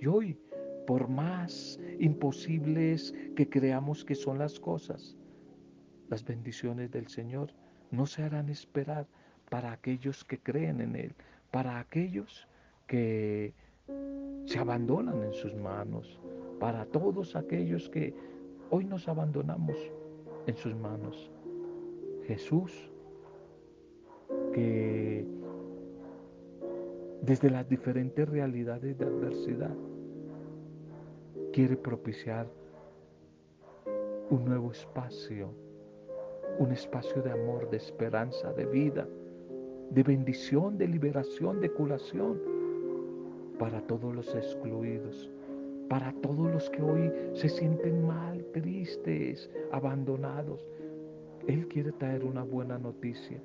Y 0.00 0.08
hoy, 0.08 0.36
por 0.88 1.06
más 1.06 1.78
imposibles 2.00 3.14
que 3.36 3.48
creamos 3.48 4.04
que 4.04 4.16
son 4.16 4.38
las 4.40 4.58
cosas, 4.58 5.16
las 6.10 6.24
bendiciones 6.24 6.90
del 6.90 7.06
Señor 7.06 7.52
no 7.90 8.04
se 8.04 8.22
harán 8.22 8.48
esperar 8.48 9.06
para 9.48 9.72
aquellos 9.72 10.24
que 10.24 10.38
creen 10.38 10.80
en 10.80 10.96
Él, 10.96 11.14
para 11.50 11.78
aquellos 11.78 12.46
que 12.86 13.54
se 14.44 14.58
abandonan 14.58 15.22
en 15.22 15.32
sus 15.32 15.54
manos, 15.54 16.20
para 16.58 16.84
todos 16.84 17.36
aquellos 17.36 17.88
que 17.88 18.12
hoy 18.70 18.84
nos 18.84 19.08
abandonamos 19.08 19.76
en 20.46 20.56
sus 20.56 20.74
manos. 20.74 21.30
Jesús, 22.26 22.90
que 24.52 25.26
desde 27.22 27.50
las 27.50 27.68
diferentes 27.68 28.28
realidades 28.28 28.98
de 28.98 29.04
adversidad 29.04 29.74
quiere 31.52 31.76
propiciar 31.76 32.48
un 34.30 34.44
nuevo 34.44 34.70
espacio 34.72 35.69
un 36.60 36.72
espacio 36.72 37.22
de 37.22 37.32
amor, 37.32 37.70
de 37.70 37.78
esperanza, 37.78 38.52
de 38.52 38.66
vida, 38.66 39.08
de 39.90 40.02
bendición, 40.02 40.76
de 40.76 40.88
liberación, 40.88 41.58
de 41.58 41.70
curación 41.70 42.38
para 43.58 43.80
todos 43.80 44.14
los 44.14 44.34
excluidos, 44.34 45.30
para 45.88 46.12
todos 46.20 46.52
los 46.52 46.68
que 46.68 46.82
hoy 46.82 47.10
se 47.32 47.48
sienten 47.48 48.06
mal, 48.06 48.44
tristes, 48.52 49.50
abandonados. 49.72 50.62
Él 51.46 51.66
quiere 51.66 51.92
traer 51.92 52.24
una 52.24 52.42
buena 52.42 52.78
noticia 52.78 53.40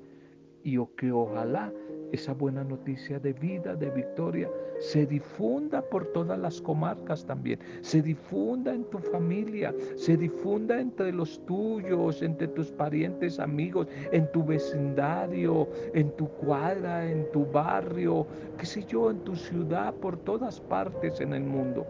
y 0.63 0.77
que 0.97 1.13
ojalá 1.13 1.71
esa 2.11 2.33
buena 2.33 2.63
noticia 2.63 3.19
de 3.19 3.33
vida, 3.33 3.75
de 3.75 3.89
victoria, 3.89 4.49
se 4.79 5.05
difunda 5.05 5.81
por 5.81 6.05
todas 6.07 6.37
las 6.37 6.61
comarcas 6.61 7.25
también, 7.25 7.59
se 7.81 8.01
difunda 8.01 8.73
en 8.73 8.83
tu 8.85 8.99
familia, 8.99 9.73
se 9.95 10.17
difunda 10.17 10.79
entre 10.79 11.11
los 11.11 11.39
tuyos, 11.45 12.21
entre 12.21 12.47
tus 12.49 12.71
parientes, 12.71 13.39
amigos, 13.39 13.87
en 14.11 14.31
tu 14.31 14.43
vecindario, 14.43 15.67
en 15.93 16.11
tu 16.11 16.27
cuadra, 16.27 17.09
en 17.09 17.29
tu 17.31 17.45
barrio, 17.45 18.27
qué 18.57 18.65
sé 18.65 18.83
yo, 18.85 19.11
en 19.11 19.19
tu 19.19 19.35
ciudad, 19.35 19.93
por 19.95 20.17
todas 20.17 20.59
partes 20.59 21.21
en 21.21 21.33
el 21.33 21.43
mundo. 21.43 21.85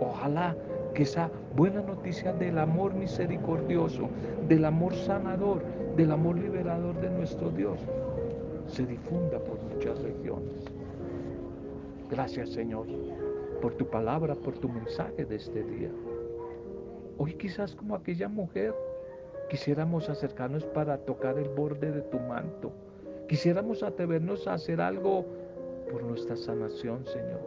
Ojalá 0.00 0.56
que 0.94 1.02
esa 1.02 1.30
buena 1.56 1.82
noticia 1.82 2.32
del 2.32 2.58
amor 2.58 2.94
misericordioso, 2.94 4.08
del 4.48 4.64
amor 4.64 4.94
sanador, 4.94 5.62
del 5.96 6.12
amor 6.12 6.38
liberador 6.38 7.00
de 7.00 7.10
nuestro 7.10 7.50
Dios, 7.50 7.80
se 8.68 8.86
difunda 8.86 9.38
por 9.38 9.60
muchas 9.62 10.00
regiones. 10.02 10.64
Gracias 12.10 12.50
Señor 12.50 12.86
por 13.60 13.74
tu 13.74 13.86
palabra, 13.86 14.34
por 14.34 14.56
tu 14.58 14.68
mensaje 14.68 15.24
de 15.24 15.36
este 15.36 15.64
día. 15.64 15.90
Hoy 17.18 17.34
quizás 17.34 17.74
como 17.74 17.94
aquella 17.94 18.28
mujer 18.28 18.74
quisiéramos 19.50 20.08
acercarnos 20.08 20.64
para 20.66 20.98
tocar 20.98 21.38
el 21.38 21.48
borde 21.48 21.90
de 21.90 22.02
tu 22.02 22.18
manto. 22.20 22.70
Quisiéramos 23.28 23.82
atrevernos 23.82 24.46
a 24.46 24.54
hacer 24.54 24.80
algo 24.80 25.24
por 25.90 26.02
nuestra 26.02 26.36
sanación, 26.36 27.04
Señor. 27.06 27.40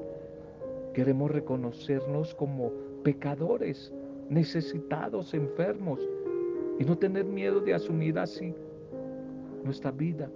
Queremos 0.94 1.32
reconocernos 1.32 2.36
como 2.36 2.72
pecadores, 3.04 3.94
necesitados, 4.30 5.34
enfermos, 5.34 6.00
y 6.78 6.84
no 6.84 6.98
tener 6.98 7.26
miedo 7.26 7.62
de 7.62 7.74
asumir 7.74 8.18
así 8.20 8.54
nuestra 9.64 9.92
vida 9.92 10.30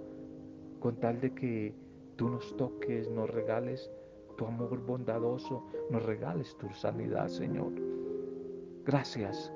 con 0.86 0.94
tal 1.00 1.20
de 1.20 1.34
que 1.34 1.74
tú 2.14 2.28
nos 2.28 2.56
toques, 2.56 3.10
nos 3.10 3.28
regales 3.28 3.90
tu 4.36 4.46
amor 4.46 4.78
bondadoso, 4.86 5.64
nos 5.90 6.00
regales 6.06 6.56
tu 6.58 6.72
sanidad, 6.74 7.26
Señor. 7.26 7.72
Gracias, 8.84 9.52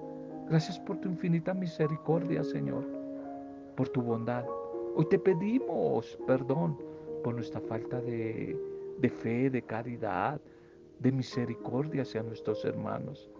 gracias 0.48 0.80
por 0.80 0.96
tu 0.96 1.08
infinita 1.08 1.54
misericordia, 1.54 2.42
Señor, 2.42 2.84
por 3.76 3.88
tu 3.90 4.02
bondad. 4.02 4.44
Hoy 4.96 5.06
te 5.08 5.20
pedimos 5.20 6.18
perdón 6.26 6.76
por 7.22 7.34
nuestra 7.34 7.60
falta 7.60 8.00
de, 8.00 8.58
fe, 9.08 9.50
de 9.50 9.62
caridad, 9.62 10.40
de 10.98 11.12
misericordia 11.12 12.02
hacia 12.02 12.24
nuestros 12.24 12.64
hermanos. 12.64 13.30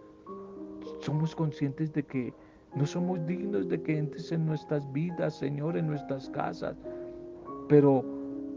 Somos 0.99 1.35
conscientes 1.35 1.91
de 1.91 2.03
que 2.03 2.33
no 2.73 2.85
somos 2.85 3.25
dignos 3.25 3.67
de 3.67 3.81
que 3.81 3.97
entres 3.97 4.31
en 4.31 4.45
nuestras 4.45 4.89
vidas, 4.93 5.37
Señor, 5.37 5.75
en 5.75 5.87
nuestras 5.87 6.29
casas 6.29 6.77
pero 7.71 8.03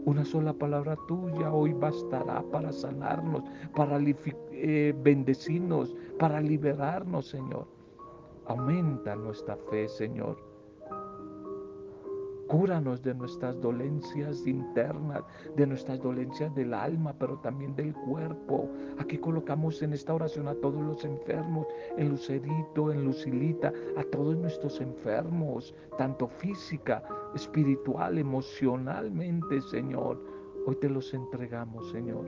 una 0.03 0.25
sola 0.25 0.51
palabra 0.51 0.97
tuya 1.07 1.49
hoy 1.49 1.71
bastará 1.71 2.43
para 2.51 2.73
sanarnos, 2.73 3.43
para 3.73 3.97
eh, 4.51 4.93
bendecirnos, 5.03 5.95
para 6.19 6.41
liberarnos, 6.41 7.29
Señor. 7.29 7.65
Aumenta 8.45 9.15
nuestra 9.15 9.55
fe, 9.71 9.87
Señor. 9.87 10.35
Cúranos 12.47 13.01
de 13.01 13.15
nuestras 13.15 13.59
dolencias 13.59 14.45
internas, 14.45 15.23
de 15.55 15.65
nuestras 15.65 15.99
dolencias 15.99 16.53
del 16.53 16.73
alma, 16.73 17.13
pero 17.17 17.37
también 17.39 17.75
del 17.75 17.93
cuerpo. 17.93 18.69
Aquí 18.99 19.17
colocamos 19.17 19.81
en 19.81 19.93
esta 19.93 20.13
oración 20.13 20.47
a 20.47 20.55
todos 20.55 20.81
los 20.81 21.03
enfermos, 21.03 21.65
en 21.97 22.09
Lucerito, 22.09 22.91
en 22.91 23.03
Lucilita, 23.03 23.73
a 23.97 24.03
todos 24.03 24.37
nuestros 24.37 24.79
enfermos, 24.79 25.73
tanto 25.97 26.27
física, 26.27 27.03
espiritual, 27.33 28.17
emocionalmente, 28.19 29.61
Señor. 29.61 30.21
Hoy 30.67 30.75
te 30.75 30.89
los 30.89 31.13
entregamos, 31.13 31.89
Señor. 31.91 32.25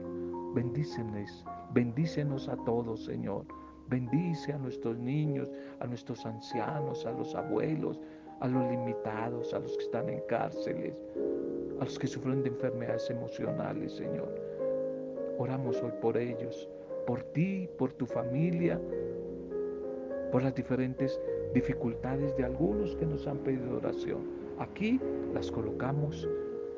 Bendícenos, 0.54 1.44
bendícenos 1.72 2.48
a 2.48 2.56
todos, 2.64 3.04
Señor. 3.04 3.46
Bendice 3.88 4.52
a 4.52 4.58
nuestros 4.58 4.98
niños, 4.98 5.50
a 5.80 5.86
nuestros 5.86 6.26
ancianos, 6.26 7.06
a 7.06 7.12
los 7.12 7.34
abuelos, 7.34 7.98
a 8.40 8.48
los 8.48 8.70
limitados, 8.70 9.52
a 9.54 9.58
los 9.58 9.76
que 9.76 9.84
están 9.84 10.08
en 10.08 10.20
cárceles, 10.28 11.02
a 11.80 11.84
los 11.84 11.98
que 11.98 12.06
sufren 12.06 12.42
de 12.42 12.50
enfermedades 12.50 13.10
emocionales, 13.10 13.92
Señor. 13.92 14.28
Oramos 15.38 15.82
hoy 15.82 15.92
por 16.00 16.16
ellos, 16.16 16.68
por 17.06 17.22
ti, 17.22 17.68
por 17.78 17.92
tu 17.92 18.06
familia, 18.06 18.80
por 20.30 20.42
las 20.42 20.54
diferentes 20.54 21.20
dificultades 21.54 22.36
de 22.36 22.44
algunos 22.44 22.94
que 22.96 23.06
nos 23.06 23.26
han 23.26 23.38
pedido 23.38 23.76
oración. 23.76 24.28
Aquí 24.58 25.00
las 25.32 25.50
colocamos 25.50 26.28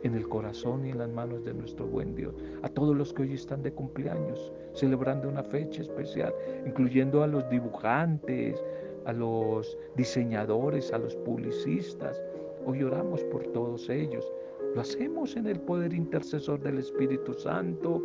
en 0.03 0.14
el 0.14 0.29
corazón 0.29 0.87
y 0.87 0.90
en 0.90 0.99
las 0.99 1.11
manos 1.11 1.44
de 1.44 1.53
nuestro 1.53 1.87
buen 1.87 2.14
Dios. 2.14 2.35
A 2.62 2.68
todos 2.68 2.96
los 2.96 3.12
que 3.12 3.23
hoy 3.23 3.35
están 3.35 3.62
de 3.62 3.73
cumpleaños, 3.73 4.53
celebrando 4.73 5.29
una 5.29 5.42
fecha 5.42 5.83
especial, 5.83 6.35
incluyendo 6.66 7.23
a 7.23 7.27
los 7.27 7.49
dibujantes, 7.51 8.62
a 9.05 9.13
los 9.13 9.79
diseñadores, 9.97 10.93
a 10.93 10.99
los 10.99 11.17
publicistas. 11.17 12.23
Hoy 12.67 12.83
oramos 12.83 13.23
por 13.25 13.43
todos 13.49 13.89
ellos. 13.89 14.31
Lo 14.75 14.81
hacemos 14.83 15.37
en 15.37 15.47
el 15.47 15.61
poder 15.61 15.93
intercesor 15.93 16.61
del 16.61 16.79
Espíritu 16.79 17.35
Santo, 17.35 18.03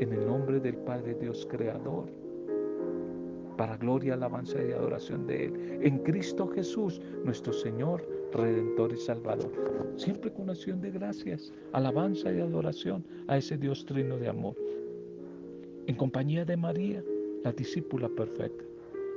en 0.00 0.12
el 0.12 0.26
nombre 0.26 0.60
del 0.60 0.76
Padre 0.76 1.14
Dios 1.14 1.46
Creador, 1.50 2.06
para 3.56 3.76
gloria, 3.76 4.14
alabanza 4.14 4.58
y 4.62 4.72
adoración 4.72 5.26
de 5.26 5.46
Él. 5.46 5.78
En 5.82 5.98
Cristo 5.98 6.48
Jesús, 6.48 7.00
nuestro 7.24 7.52
Señor, 7.52 8.06
Redentor 8.32 8.92
y 8.92 8.96
Salvador. 8.96 9.50
Siempre 9.96 10.32
con 10.32 10.50
acción 10.50 10.80
de 10.80 10.90
gracias, 10.90 11.52
alabanza 11.72 12.32
y 12.32 12.40
adoración 12.40 13.04
a 13.28 13.38
ese 13.38 13.56
Dios 13.56 13.84
trino 13.86 14.18
de 14.18 14.28
amor. 14.28 14.54
En 15.86 15.94
compañía 15.94 16.44
de 16.44 16.56
María, 16.56 17.02
la 17.44 17.52
discípula 17.52 18.08
perfecta. 18.08 18.64